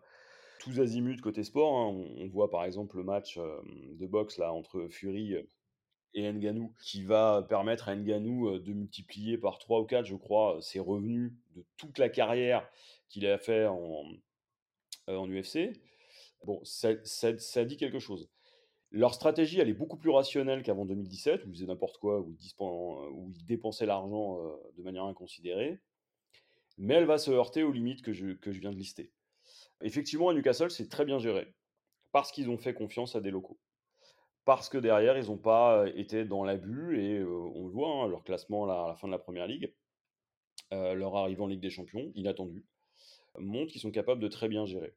[0.60, 1.75] tous azimuts côté sport.
[1.75, 2.05] Hein.
[2.17, 3.62] On, voit par exemple le match euh,
[3.93, 5.36] de boxe là entre Fury
[6.13, 10.60] et Nganou, qui va permettre à Nganou de multiplier par 3 ou 4, je crois,
[10.62, 12.69] ses revenus de toute la carrière
[13.10, 15.73] qu'il a fait en UFC.
[16.45, 16.93] Bon, ça,
[17.65, 18.29] dit quelque chose.
[18.91, 22.36] Leur stratégie, elle est beaucoup plus rationnelle qu'avant 2017, où ils faisaient n'importe quoi, où
[22.39, 24.39] ils, dépensaient l'argent
[24.77, 25.79] de manière inconsidérée.
[26.77, 29.12] Mais elle va se heurter aux limites que je, viens de lister.
[29.81, 31.51] Effectivement, à Newcastle, c'est très bien géré,
[32.12, 33.60] parce qu'ils ont fait confiance à des locaux
[34.45, 38.23] parce que derrière, ils n'ont pas été dans l'abus, et on le voit, hein, leur
[38.23, 39.73] classement à la fin de la Première Ligue,
[40.71, 42.63] leur arrivée en Ligue des Champions, inattendu,
[43.39, 44.93] montre qu'ils sont capables de très bien gérer.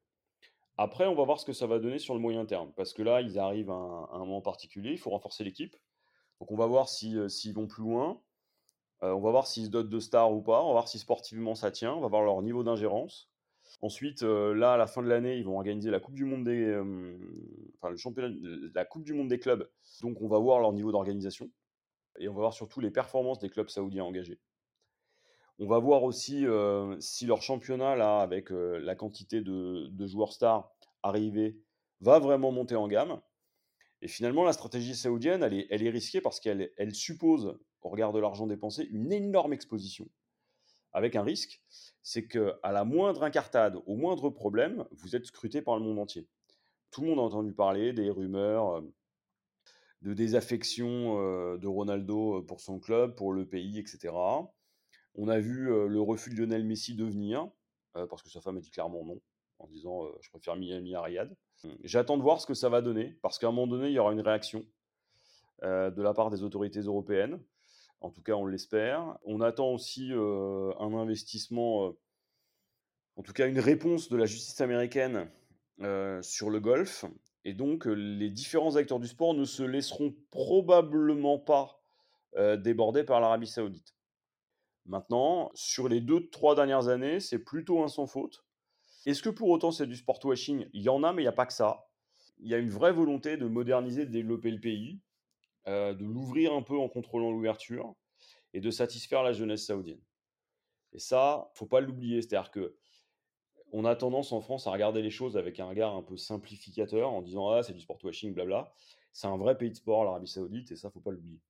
[0.79, 3.03] Après, on va voir ce que ça va donner sur le moyen terme, parce que
[3.03, 5.77] là, ils arrivent à un, moment particulier, il faut renforcer l'équipe.
[6.41, 8.21] Donc on va voir s'ils vont plus loin,
[9.03, 11.55] on va voir s'ils se dotent de stars ou pas, on va voir si sportivement
[11.57, 13.29] ça tient, on va voir leur niveau d'ingérence.
[13.81, 16.45] Ensuite, euh, là, à la fin de l'année, ils vont organiser la Coupe du Monde
[16.45, 17.17] des, euh,
[17.89, 18.35] le championnat,
[18.75, 19.69] la Coupe du Monde des clubs.
[20.03, 21.51] Donc, on va voir leur niveau d'organisation
[22.19, 24.41] et on va voir surtout les performances des clubs saoudiens engagés.
[25.61, 30.71] On va voir aussi euh, si leur championnat, là, avec la quantité de, joueurs stars
[31.03, 31.59] arrivés,
[32.01, 33.21] va vraiment monter en gamme.
[34.01, 38.21] Et finalement, la stratégie saoudienne, elle est, risquée parce qu'elle elle suppose au regard de
[38.21, 40.09] l'argent dépensé, une énorme exposition,
[40.93, 41.63] avec un risque,
[42.03, 45.99] c'est que à la moindre incartade, au moindre problème, vous êtes scruté par le monde
[45.99, 46.29] entier.
[46.91, 48.95] Tout le monde a entendu parler des rumeurs euh,
[50.03, 54.15] de désaffection euh, de Ronaldo pour son club, pour le pays, etc.
[55.21, 57.51] On a vu le refus de Lionel Messi de venir,
[57.93, 59.21] parce que sa femme a dit clairement non,
[59.59, 61.37] en disant je préfère Miami à Riyad.
[61.83, 63.99] J'attends de voir ce que ça va donner, parce qu'à un moment donné, il y
[63.99, 64.65] aura une réaction
[65.63, 67.43] de la part des autorités européennes.
[68.01, 69.19] En tout cas, on l'espère.
[69.25, 71.93] On attend aussi un investissement,
[73.17, 75.29] en tout cas une réponse de la justice américaine
[76.23, 77.05] sur le golf.
[77.45, 81.81] Et donc, les différents acteurs du sport ne se laisseront probablement pas
[82.59, 83.97] déborder par l'Arabie saoudite.
[84.89, 88.45] Maintenant, sur les deux, trois dernières années, c'est plutôt un sans faute.
[89.05, 91.29] Est-ce que pour autant c'est du sport washing Il y en a, mais il n'y
[91.29, 91.87] a pas que ça.
[92.39, 94.99] Il y a une vraie volonté de moderniser, de développer le pays,
[95.67, 97.95] euh, de l'ouvrir un peu en contrôlant l'ouverture
[98.55, 100.01] et de satisfaire la jeunesse saoudienne.
[100.93, 102.23] Et ça, faut pas l'oublier.
[102.23, 102.75] C'est-à-dire que
[103.73, 107.13] on a tendance en France à regarder les choses avec un regard un peu simplificateur
[107.13, 108.73] en disant ah c'est du sport washing, blabla.
[109.13, 111.41] C'est un vrai pays de sport, l'Arabie Saoudite, et ça faut pas l'oublier.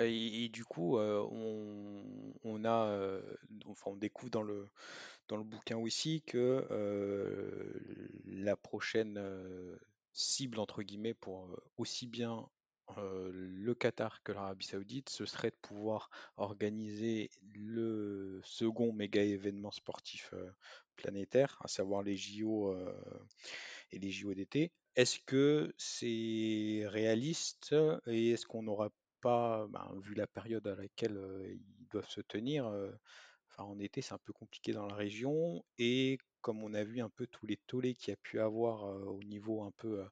[0.00, 1.26] Et, du coup, euh,
[2.44, 3.20] on, a, euh,
[3.66, 4.68] enfin, on découvre dans le,
[5.44, 7.72] bouquin aussi que euh,
[8.26, 9.20] la prochaine
[10.12, 12.48] cible, entre guillemets, pour aussi bien
[12.96, 20.32] le Qatar que l'Arabie Saoudite, ce serait de pouvoir organiser le second méga événement sportif
[20.96, 22.74] planétaire, à savoir les JO
[23.92, 24.72] et les JO d'été.
[24.96, 27.74] Est-ce que c'est réaliste
[28.06, 31.18] et est-ce qu'on n'aura pas, ben, vu la période à laquelle
[31.50, 32.70] ils doivent se tenir,
[33.58, 37.08] en été c'est un peu compliqué dans la région et comme on a vu un
[37.08, 40.04] peu tous les tollés qu'il y a pu avoir au niveau un peu,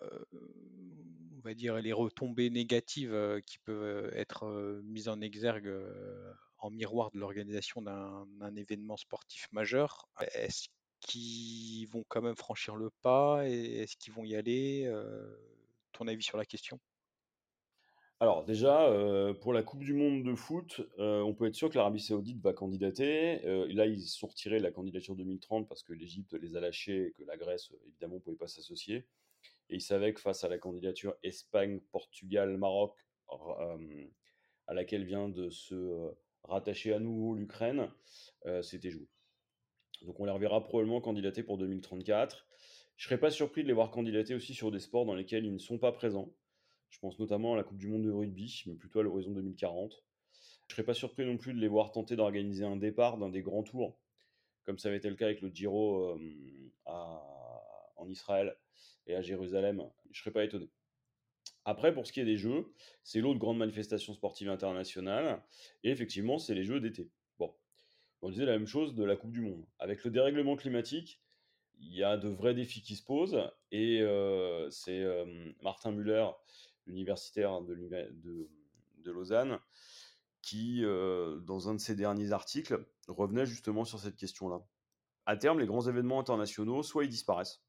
[0.00, 5.72] on va dire les retombées négatives qui peuvent être mises en exergue
[6.58, 10.68] en miroir de l'organisation d'un événement sportif majeur, est-ce
[11.00, 14.92] qu'ils vont quand même franchir le pas et est-ce qu'ils vont y aller
[15.92, 16.80] Ton avis sur la question?
[18.22, 21.68] Alors déjà, euh, pour la Coupe du monde de foot, euh, on peut être sûr
[21.70, 23.44] que l'Arabie Saoudite va candidater.
[23.44, 27.10] Euh, là, ils sont retirés la candidature 2030 parce que l'Égypte les a lâchés et
[27.10, 29.08] que la Grèce, évidemment, ne pouvait pas s'associer.
[29.70, 32.94] Et ils savaient que face à la candidature Espagne, Portugal, Maroc,
[34.68, 37.90] à laquelle vient de se rattacher à nouveau l'Ukraine,
[38.62, 39.08] c'était joué.
[40.02, 42.46] Donc on les reverra probablement candidater pour 2034.
[42.96, 45.44] Je ne serais pas surpris de les voir candidater aussi sur des sports dans lesquels
[45.44, 46.32] ils ne sont pas présents.
[46.92, 50.04] Je pense notamment à la Coupe du Monde de rugby, mais plutôt à l'horizon 2040.
[50.68, 53.42] Je serais pas surpris non plus de les voir tenter d'organiser un départ d'un des
[53.42, 53.98] grands tours,
[54.64, 56.16] comme ça avait été le cas avec le Giro
[56.84, 58.56] en Israël
[59.06, 59.82] et à Jérusalem.
[60.10, 60.70] Je serais pas étonné.
[61.64, 62.72] Après, pour ce qui est des Jeux,
[63.04, 65.42] c'est l'autre grande manifestation sportive internationale,
[65.84, 67.10] et effectivement, c'est les Jeux d'été.
[67.38, 67.54] Bon,
[68.20, 69.64] on disait la même chose de la Coupe du Monde.
[69.78, 71.20] Avec le dérèglement climatique,
[71.78, 73.38] il y a de vrais défis qui se posent,
[73.70, 76.26] et euh, c'est euh, Martin Muller,
[76.86, 78.50] universitaire de, de,
[78.98, 79.58] de Lausanne,
[80.42, 84.60] qui, euh, dans un de ses derniers articles, revenait justement sur cette question-là.
[85.26, 87.62] À terme, les grands événements internationaux, soit ils disparaissent,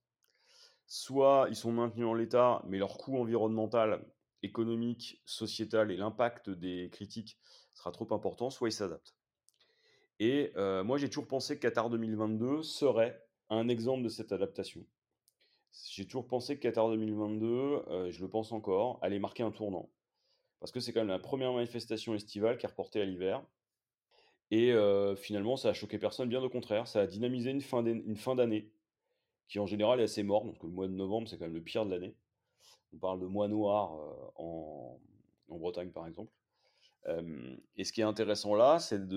[0.88, 4.04] soit ils sont maintenus en l'état, mais leur coût environnemental,
[4.42, 7.38] économique, sociétal et l'impact des critiques
[7.74, 9.16] sera trop important, soit ils s'adaptent.
[10.20, 14.86] Et euh, moi, j'ai toujours pensé que Qatar 2022 serait un exemple de cette adaptation.
[15.74, 19.90] J'ai toujours pensé que Qatar 2022, euh, je le pense encore, allait marquer un tournant.
[20.60, 23.44] Parce que c'est quand même la première manifestation estivale qui est reportée à l'hiver.
[24.52, 26.88] Et euh, finalement, ça a choqué personne, bien au contraire.
[26.88, 28.72] Ça a dynamisé une fin d'année
[29.48, 30.46] qui en général est assez morte.
[30.46, 32.16] Donc le mois de novembre, c'est quand même le pire de l'année.
[32.94, 35.00] On parle de mois noir euh, en,
[35.50, 36.32] en, Bretagne, par exemple.
[37.76, 39.08] et ce qui est intéressant là, c'est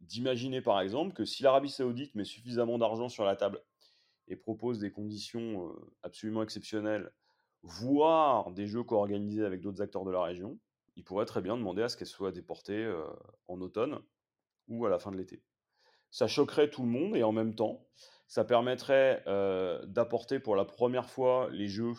[0.00, 3.62] d'imaginer, par exemple, que si l'Arabie saoudite met suffisamment d'argent sur la table
[4.28, 7.12] et propose des conditions absolument exceptionnelles,
[7.62, 10.58] voire des jeux co-organisés avec d'autres acteurs de la région,
[10.96, 12.92] il pourrait très bien demander à ce qu'elle soit déportée
[13.48, 14.00] en automne
[14.68, 15.42] ou à la fin de l'été.
[16.10, 17.86] Ça choquerait tout le monde et en même temps,
[18.28, 19.22] ça permettrait
[19.86, 21.94] d'apporter pour la première fois les jeux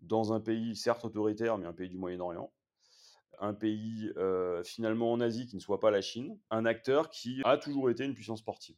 [0.00, 2.52] dans un pays certes autoritaire, mais un pays du Moyen-Orient,
[3.38, 4.12] un pays
[4.64, 8.04] finalement en Asie qui ne soit pas la Chine, un acteur qui a toujours été
[8.04, 8.76] une puissance sportive.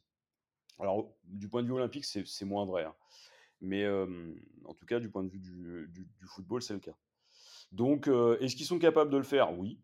[0.79, 2.83] Alors, du point de vue olympique, c'est moins vrai.
[2.83, 2.95] Hein.
[3.61, 6.95] Mais en tout cas, du point de vue du, football, c'est le cas.
[7.71, 9.57] Donc, est-ce qu'ils sont capables de le faire?
[9.57, 9.79] Oui.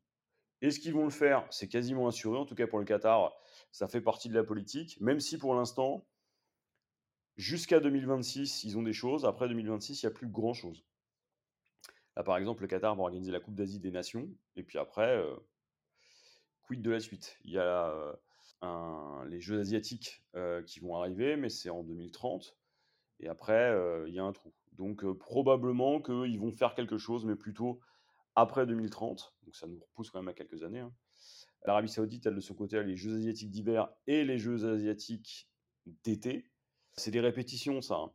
[0.61, 1.47] Est-ce qu'ils vont le faire?
[1.51, 2.37] C'est quasiment assuré.
[2.37, 3.31] En tout cas, pour le Qatar,
[3.71, 4.99] ça fait partie de la politique.
[4.99, 6.05] Même si pour l'instant,
[7.37, 9.25] jusqu'à 2026, ils ont des choses.
[9.25, 10.83] Après 2026, il n'y a plus grand-chose.
[12.17, 15.23] Là, par exemple, le Qatar va organiser la Coupe d'Asie des Nations, et puis après,
[16.63, 17.37] quid de la suite?
[17.45, 18.19] Il y a
[18.61, 20.23] les Jeux asiatiques
[20.65, 22.57] qui vont arriver, mais c'est en 2030.
[23.21, 23.75] Et après,
[24.07, 24.53] il y a un trou.
[24.73, 27.79] Donc probablement qu'ils vont faire quelque chose, mais plutôt
[28.35, 29.35] après 2030.
[29.43, 30.79] Donc ça nous repousse quand même à quelques années.
[30.79, 30.93] Hein.
[31.65, 35.49] L'Arabie Saoudite, elle de son côté, a les Jeux asiatiques d'hiver et les Jeux asiatiques
[36.03, 36.49] d'été.
[36.93, 37.95] C'est des répétitions, ça.
[37.95, 38.11] Hein.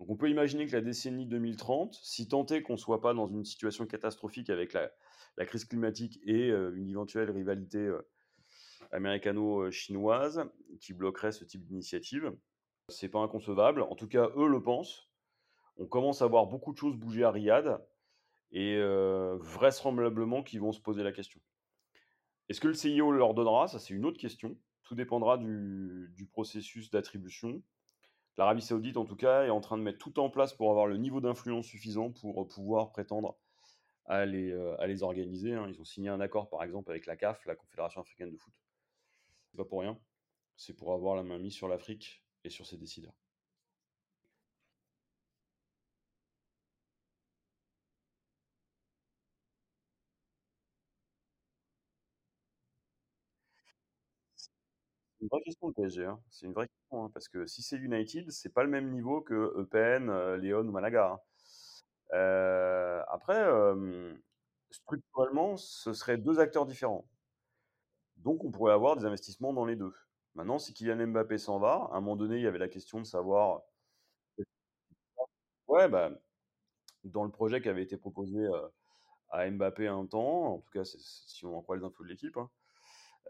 [0.00, 3.14] Donc on peut imaginer que la décennie 2030, si tant est qu'on ne soit pas
[3.14, 4.90] dans une situation catastrophique avec la,
[5.46, 7.90] crise climatique et une éventuelle rivalité
[8.92, 10.48] américano-chinoise
[10.80, 12.34] qui bloquerait ce type d'initiative.
[12.88, 13.82] C'est pas inconcevable.
[13.82, 15.10] En tout cas, eux le pensent.
[15.76, 17.80] On commence à voir beaucoup de choses bouger à Riyad
[18.52, 21.40] et euh, vraisemblablement qu'ils vont se poser la question.
[22.48, 23.68] Est-ce que le CIO leur donnera?
[23.68, 24.56] Ça, c'est une autre question.
[24.82, 27.62] Tout dépendra du, processus d'attribution.
[28.36, 30.86] L'Arabie Saoudite, en tout cas, est en train de mettre tout en place pour avoir
[30.86, 33.38] le niveau d'influence suffisant pour pouvoir prétendre
[34.06, 35.54] à les, euh, à les organiser.
[35.54, 35.68] Hein.
[35.68, 38.52] Ils ont signé un accord, par exemple, avec la CAF, la Confédération africaine de foot.
[39.52, 39.96] C'est pas pour rien.
[40.56, 43.14] C'est pour avoir la main mise sur l'Afrique et sur ses décideurs.
[55.18, 56.04] C'est une vraie question le PSG.
[56.06, 56.20] Hein.
[56.30, 59.20] C'est une vraie question hein, parce que si c'est United, c'est pas le même niveau
[59.20, 61.12] que EPN, euh, Léon ou Malaga.
[61.12, 61.20] Hein.
[62.14, 63.38] Euh, après,
[64.72, 67.06] structurellement, ce seraient deux acteurs différents.
[68.22, 69.94] Donc, on pourrait avoir des investissements dans les deux.
[70.34, 72.98] Maintenant, si Kylian Mbappé s'en va, à un moment donné, il y avait la question
[72.98, 73.62] de savoir.
[75.68, 76.10] Ouais, bah,
[77.04, 78.68] dans le projet qui avait été proposé euh,
[79.30, 82.36] à Mbappé un temps, en tout cas, si on en croit les infos de l'équipe,
[82.36, 82.50] hein,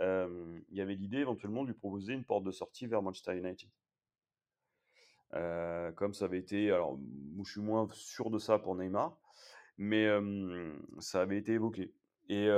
[0.01, 3.37] euh, il y avait l'idée éventuellement de lui proposer une porte de sortie vers Manchester
[3.37, 3.69] United.
[5.35, 6.99] Euh, comme ça avait été, alors
[7.45, 9.17] je suis moins sûr de ça pour Neymar,
[9.79, 10.09] mais
[10.99, 11.93] ça avait été évoqué.
[12.29, 12.49] Et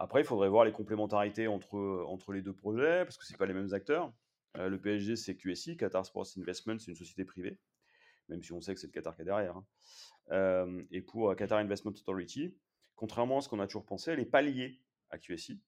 [0.00, 1.76] après, il faudrait voir les complémentarités entre,
[2.08, 4.10] entre les deux projets, parce que ce pas les mêmes acteurs.
[4.56, 7.58] Euh, le PSG, c'est QSI, Qatar Sports Investment, c'est une société privée,
[8.30, 9.58] même si on sait que c'est le Qatar qui est derrière.
[9.58, 9.66] Hein.
[10.30, 12.56] Euh, et pour Qatar Investment Authority,
[12.96, 15.60] contrairement à ce qu'on a toujours pensé, elle n'est pas liée à QSI.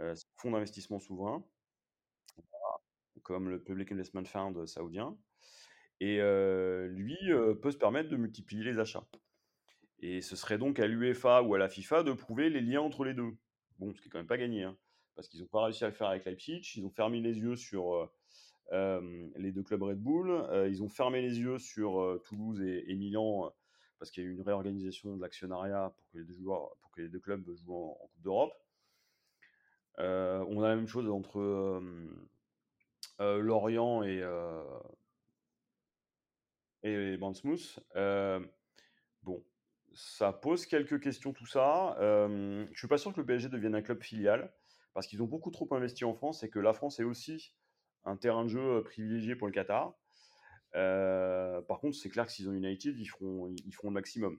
[0.00, 1.46] Euh, c'est un fonds d'investissement souverain,
[3.22, 5.16] comme le Public Investment Fund saoudien.
[6.00, 6.16] Et
[6.88, 7.16] lui
[7.62, 9.06] peut se permettre de multiplier les achats.
[10.00, 13.04] Et ce serait donc à l'UEFA ou à la FIFA de prouver les liens entre
[13.04, 13.36] les deux.
[13.80, 14.76] Bon, ce qui est quand même pas gagné, hein,
[15.16, 16.60] parce qu'ils n'ont pas réussi à le faire avec Leipzig.
[16.76, 18.12] Ils ont fermé les yeux sur euh,
[18.72, 20.30] euh, les deux clubs Red Bull.
[20.30, 23.50] Euh, ils ont fermé les yeux sur Toulouse et, Milan,
[23.98, 26.90] parce qu'il y a eu une réorganisation de l'actionnariat pour que les deux joueurs, pour
[26.90, 28.52] que les deux clubs jouent en, Coupe d'Europe.
[29.96, 31.40] on a la même chose entre
[33.18, 34.22] Lorient et
[36.82, 37.80] et Bournemouth.
[39.22, 39.42] bon,
[39.92, 41.96] ça pose quelques questions tout ça.
[42.00, 44.52] Je je suis pas sûr que le PSG devienne un club filial
[44.94, 47.54] parce qu'ils ont beaucoup trop investi en France et que la France est aussi
[48.04, 49.94] un terrain de jeu privilégié pour le Qatar.
[50.72, 54.38] par contre, c'est clair que s'ils ont United, ils feront, le maximum.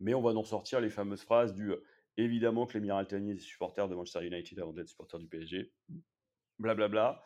[0.00, 1.72] Mais on va nous ressortir les fameuses phrases du
[2.16, 5.72] évidemment que l'Émirat Altani est supporter de Manchester United avant d'être supporter du PSG.
[6.58, 7.22] Blablabla.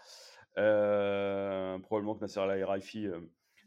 [0.55, 3.09] probablement que Nasser Al-Khelaifi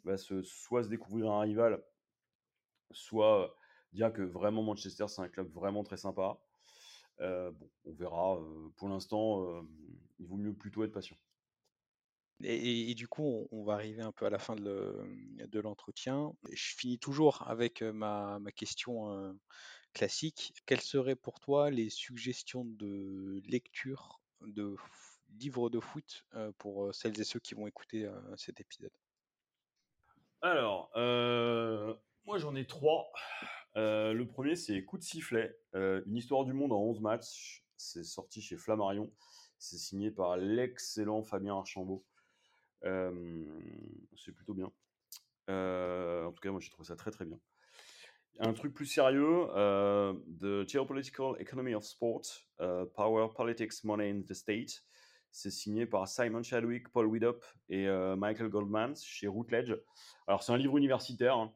[0.03, 1.83] va se, soit se découvrir un rival,
[2.91, 3.55] soit
[3.93, 6.37] dire que vraiment Manchester c'est un club vraiment très sympa.
[7.19, 8.39] bon, on verra.
[8.77, 9.65] pour l'instant,
[10.19, 11.17] il vaut mieux plutôt être patient.
[12.41, 16.33] Et, du coup, on, va arriver un peu à la fin de l'entretien.
[16.51, 19.37] Je finis toujours avec ma, ma question
[19.93, 20.53] classique.
[20.65, 24.75] Quelles seraient pour toi les suggestions de lecture de
[25.39, 26.25] livres de foot
[26.57, 28.93] pour celles et ceux qui vont écouter cet épisode?
[30.41, 30.91] Alors,
[32.25, 33.11] moi, j'en ai trois.
[33.77, 37.63] Euh, le premier, c'est Coup de sifflet, euh, une histoire du monde en 11 matchs.
[37.77, 39.11] C'est sorti chez Flammarion.
[39.59, 42.03] C'est signé par l'excellent Fabien Archambault.
[42.83, 43.45] Euh,
[44.15, 44.71] c'est plutôt bien.
[45.47, 47.39] en tout cas, moi, j'ai trouvé ça très très bien.
[48.39, 49.47] Un truc plus sérieux,
[50.41, 52.23] The Geopolitical Economy of Sport,
[52.95, 54.83] Power, Politics, Money in the State.
[55.31, 57.87] C'est signé par Simon Chadwick, Paul Widop et
[58.17, 59.73] Michael Goldman chez Routledge.
[60.27, 61.37] Alors, c'est un livre universitaire.
[61.37, 61.53] Hein.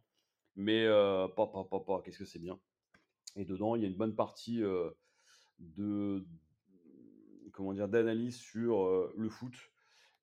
[0.61, 0.85] Mais
[1.37, 2.59] pas, pas, pas, pas, qu'est-ce que c'est bien.
[3.37, 4.61] Et dedans, il y a une bonne partie
[5.59, 6.25] de
[7.53, 9.53] comment dire d'analyse sur le foot,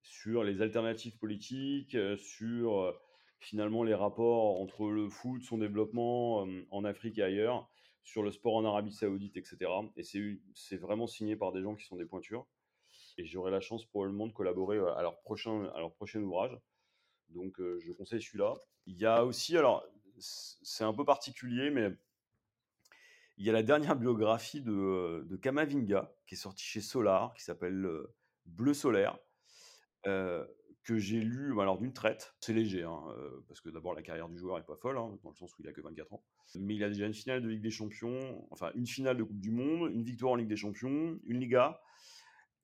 [0.02, 2.94] sur les alternatives politiques, sur
[3.38, 7.70] finalement les rapports entre le foot, son développement en Afrique et ailleurs,
[8.04, 9.56] sur le sport en Arabie Saoudite, etc.
[9.96, 12.46] Et c'est vraiment signé par des gens qui sont des pointures.
[13.16, 16.54] Et j'aurai la chance probablement de collaborer à leur prochain, à leur prochain ouvrage.
[17.30, 18.52] Donc je conseille celui-là.
[18.84, 19.82] Il y a aussi, alors
[20.18, 21.90] c'est un peu particulier, mais
[23.38, 27.44] il y a la dernière biographie de, de Kamavinga qui est sortie chez Solar, qui
[27.44, 27.88] s'appelle
[28.46, 29.18] Bleu solaire,
[30.86, 32.34] que j'ai lu bah, alors d'une traite.
[32.40, 33.02] C'est léger, hein,
[33.48, 35.62] parce que d'abord la carrière du joueur est pas folle, hein, dans le sens où
[35.62, 36.22] il a que 24 ans.
[36.54, 39.40] Mais il a déjà une finale de Ligue des Champions, enfin une finale de Coupe
[39.40, 41.80] du Monde, une victoire en Ligue des Champions, une Liga,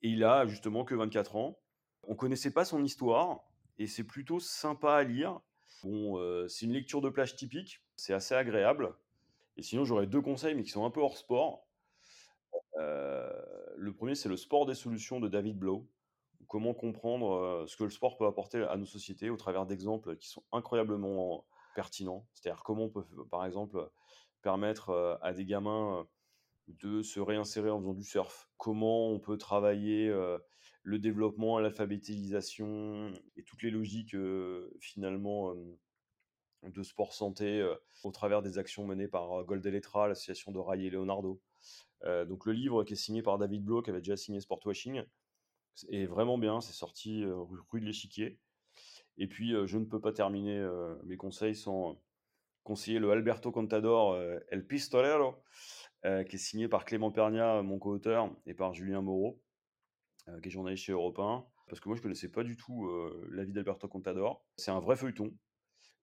[0.03, 1.59] et il a justement que 24 ans.
[2.05, 3.41] On connaissait pas son histoire,
[3.79, 5.41] et c'est plutôt sympa à lire.
[5.83, 8.95] Bon, c'est une lecture de plage typique, c'est assez agréable.
[9.57, 11.67] Et sinon, j'aurais deux conseils, mais qui sont un peu hors sport.
[12.77, 15.89] le premier, c'est le sport des solutions de David Blow
[16.53, 20.29] comment comprendre ce que le sport peut apporter à nos sociétés au travers d'exemples qui
[20.29, 22.27] sont incroyablement pertinents.
[22.35, 23.91] C'est-à-dire comment on peut, par exemple,
[24.43, 26.07] permettre à des gamins
[26.69, 28.51] de se réinsérer en faisant du surf.
[28.59, 30.13] Comment on peut travailler
[30.83, 34.17] le développement, l'alphabétisation et toutes les logiques
[34.81, 35.55] finalement
[36.63, 37.65] de sport santé
[38.05, 41.41] au travers des actions menées par Goldeletra, l'association de Ray et Leonardo.
[42.05, 45.03] donc le livre qui est signé par David Blow, qui avait déjà signé Sportwashing,
[45.89, 46.61] est vraiment bien.
[46.61, 47.25] C'est sorti
[47.71, 48.39] rue de l'Échiquier.
[49.19, 50.67] Et puis, je ne peux pas terminer
[51.05, 52.01] mes conseils sans
[52.65, 54.19] conseiller le Alberto Contador
[54.49, 55.43] El Pistolero,
[56.03, 59.41] qui est signé par Clément Pernia, mon co-auteur, et par Julien Moreau,
[60.43, 61.45] qui est journaliste chez Europe 1.
[61.69, 62.89] Parce que moi, je ne connaissais pas du tout
[63.31, 64.45] la vie d'Alberto Contador.
[64.57, 65.33] C'est un vrai feuilleton.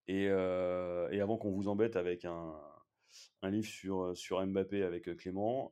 [0.08, 2.56] Et, et avant qu'on vous embête avec un,
[3.44, 5.72] livre sur, sur Mbappé avec Clément,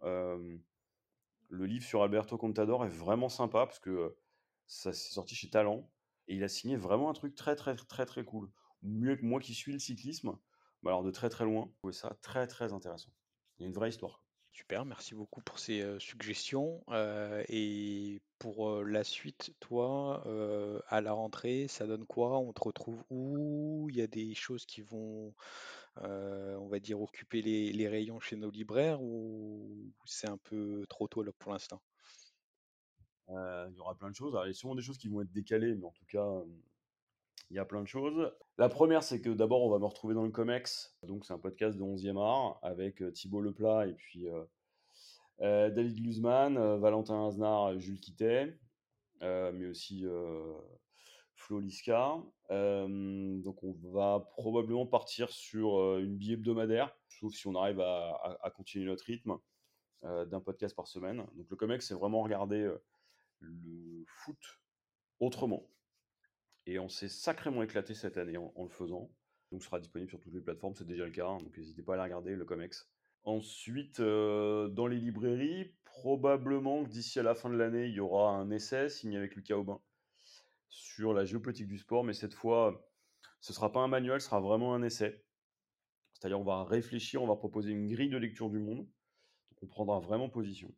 [1.49, 4.15] le livre sur Alberto Contador est vraiment sympa parce que
[4.65, 5.89] ça s'est sorti chez Talent
[6.27, 8.51] et il a signé vraiment un truc très très très très cool.
[8.81, 10.37] Mieux que moi qui suis le cyclisme,
[10.83, 13.11] mais alors de très très loin, je trouvais ça très très intéressant.
[13.57, 14.26] Il y a une vraie histoire.
[14.57, 16.83] Super, merci beaucoup pour ces suggestions.
[17.47, 20.23] et pour la suite, toi,
[20.87, 22.39] à la rentrée, ça donne quoi?
[22.39, 23.87] On te retrouve où?
[23.91, 25.31] Il y a des choses qui vont,
[26.01, 31.23] on va dire, occuper les, rayons chez nos libraires ou c'est un peu trop tôt
[31.37, 31.79] pour l'instant?
[33.29, 34.35] Il y aura plein de choses.
[34.43, 36.27] il y a sûrement des choses qui vont être décalées, mais en tout cas,
[37.49, 38.31] il y a plein de choses.
[38.57, 40.97] La première, c'est que d'abord, on va me retrouver dans le COMEX.
[41.03, 44.27] Donc, c'est un podcast de 11e art avec Thibaut Leplat et puis
[45.39, 48.57] David Glusman, Valentin Aznar, Jules Quittet,
[49.21, 50.05] mais aussi
[51.35, 52.17] Flo Liska.
[52.49, 58.49] donc, on va probablement partir sur une billet hebdomadaire, sauf si on arrive à, à
[58.49, 59.37] continuer notre rythme
[60.01, 61.25] d'un podcast par semaine.
[61.35, 62.69] Donc, le COMEX, c'est vraiment regarder
[63.39, 64.37] le foot
[65.19, 65.67] autrement
[66.67, 69.09] et on s'est sacrément éclaté cette année en, le faisant.
[69.51, 71.25] Donc, sera disponible sur toutes les plateformes, c'est déjà le cas.
[71.25, 72.89] Hein, donc, n'hésitez pas à aller regarder le COMEX.
[73.23, 78.01] Ensuite, euh, dans les librairies, probablement que d'ici à la fin de l'année, il y
[78.01, 79.79] aura un essai signé avec Lucas Aubin
[80.67, 82.03] sur la géopolitique du sport.
[82.03, 82.85] Mais cette fois,
[83.39, 85.23] ce ne sera pas un manuel, ce sera vraiment un essai.
[86.13, 88.85] C'est-à-dire, on va réfléchir, on va proposer une grille de lecture du monde.
[89.61, 90.73] On prendra vraiment position.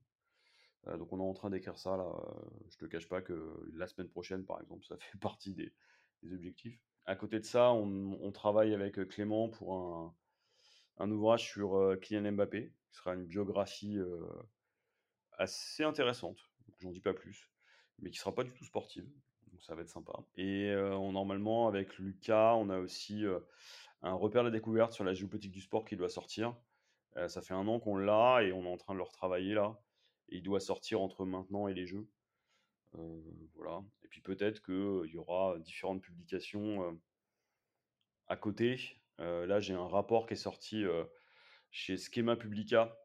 [0.88, 2.06] Euh, donc on est en train d'écrire ça là.
[2.06, 5.74] Euh, je te cache pas que la semaine prochaine, par exemple, ça fait partie des,
[6.34, 6.80] objectifs.
[7.06, 9.74] À côté de ça, on, travaille avec Clément pour
[10.98, 13.98] un, ouvrage sur euh, Kylian Mbappé, qui sera une biographie
[15.38, 16.38] assez intéressante.
[16.80, 17.50] J'en dis pas plus,
[18.00, 19.10] mais qui sera pas du tout sportive.
[19.52, 20.14] Donc ça va être sympa.
[20.36, 23.24] Et normalement, avec Lucas, on a aussi
[24.02, 26.56] un repère de découverte sur la géopolitique du sport qui doit sortir.
[27.28, 29.80] ça fait un an qu'on l'a et on est en train de le retravailler là
[30.32, 32.08] il doit sortir entre maintenant et les jeux.
[32.96, 33.22] Euh,
[33.56, 33.84] voilà.
[34.04, 36.92] Et puis peut-être qu'il y aura différentes publications euh,
[38.28, 38.80] à côté.
[39.20, 40.86] Euh, là, j'ai un rapport qui est sorti
[41.72, 42.98] chez Schema Publica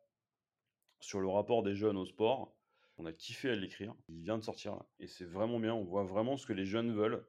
[1.01, 2.57] sur le rapport des jeunes au sport.
[2.97, 3.95] On a kiffé à l'écrire.
[4.09, 4.87] Il vient de sortir là.
[5.01, 5.75] Et c'est vraiment bien.
[5.75, 7.27] On voit vraiment ce que les jeunes veulent.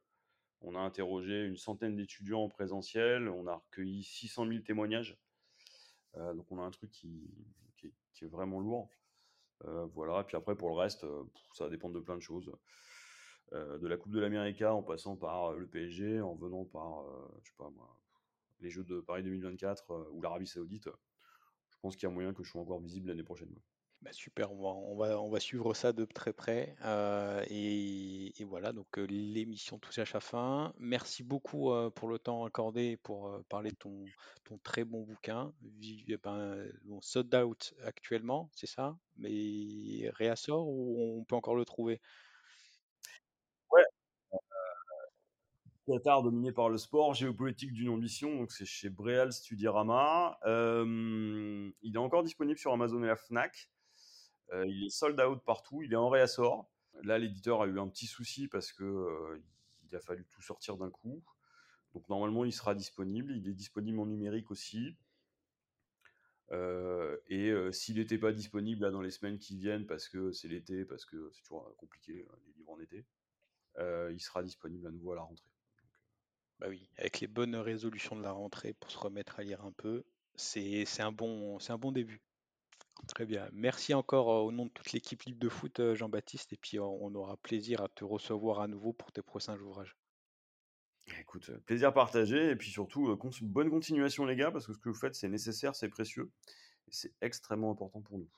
[0.61, 3.27] On a interrogé une centaine d'étudiants en présentiel.
[3.27, 5.17] On a recueilli 600 000 témoignages.
[6.15, 7.27] donc on a un truc qui
[8.21, 8.89] est vraiment lourd.
[9.64, 12.22] Euh, voilà, et puis après pour le reste, euh, ça va dépendre de plein de
[12.22, 12.51] choses.
[13.53, 17.06] Euh, de la Coupe de l'Amérique en passant par le PSG, en venant par,
[17.72, 17.97] moi,
[18.60, 20.89] les Jeux de Paris 2024 ou l'Arabie Saoudite,
[21.70, 23.53] je pense qu'il y a moyen que je sois encore visible l'année prochaine.
[24.01, 24.95] Bah, super, on
[25.29, 26.75] va, suivre ça de très près.
[26.83, 30.73] Euh, et, voilà, donc euh, l'émission touche à sa fin.
[30.77, 34.05] Merci beaucoup euh, pour le temps accordé pour parler de ton,
[34.63, 35.51] très bon bouquin.
[35.81, 36.67] Eh ben,
[37.01, 38.95] sold out actuellement, c'est ça?
[39.17, 41.99] Mais réassort ou on peut encore le trouver?
[43.71, 43.83] Ouais.
[45.87, 50.37] Qatar dominé par le sport, géopolitique d'une ambition, donc c'est chez Breal Studierama.
[50.45, 53.69] il est encore disponible sur Amazon et la Fnac.
[54.53, 56.69] Euh, il est sold out partout, il est en réassort.
[57.03, 59.41] Là, l'éditeur a eu un petit souci parce que euh,
[59.83, 61.23] il a fallu tout sortir d'un coup.
[61.93, 63.35] Donc normalement, il sera disponible.
[63.35, 64.95] Il est disponible en numérique aussi.
[66.51, 70.85] Euh, et s'il n'était pas disponible dans les semaines qui viennent, parce que c'est l'été,
[70.85, 73.05] parce que c'est toujours compliqué, les livres en été,
[73.79, 75.49] il sera disponible à nouveau à la rentrée.
[76.59, 79.71] Bah oui, avec les bonnes résolutions de la rentrée pour se remettre à lire un
[79.71, 82.21] peu, c'est un bon début.
[83.08, 83.47] Très bien.
[83.53, 87.38] Merci encore au nom de toute l'équipe Libre de Foot, Jean-Baptiste, et puis on aura
[87.38, 89.95] plaisir à te recevoir à nouveau pour tes prochains ouvrages.
[91.20, 94.95] Écoute, plaisir partagé, et puis surtout, bonne continuation les gars, parce que ce que vous
[94.95, 96.32] faites, c'est nécessaire, c'est précieux,
[96.88, 98.30] et c'est extrêmement important pour nous.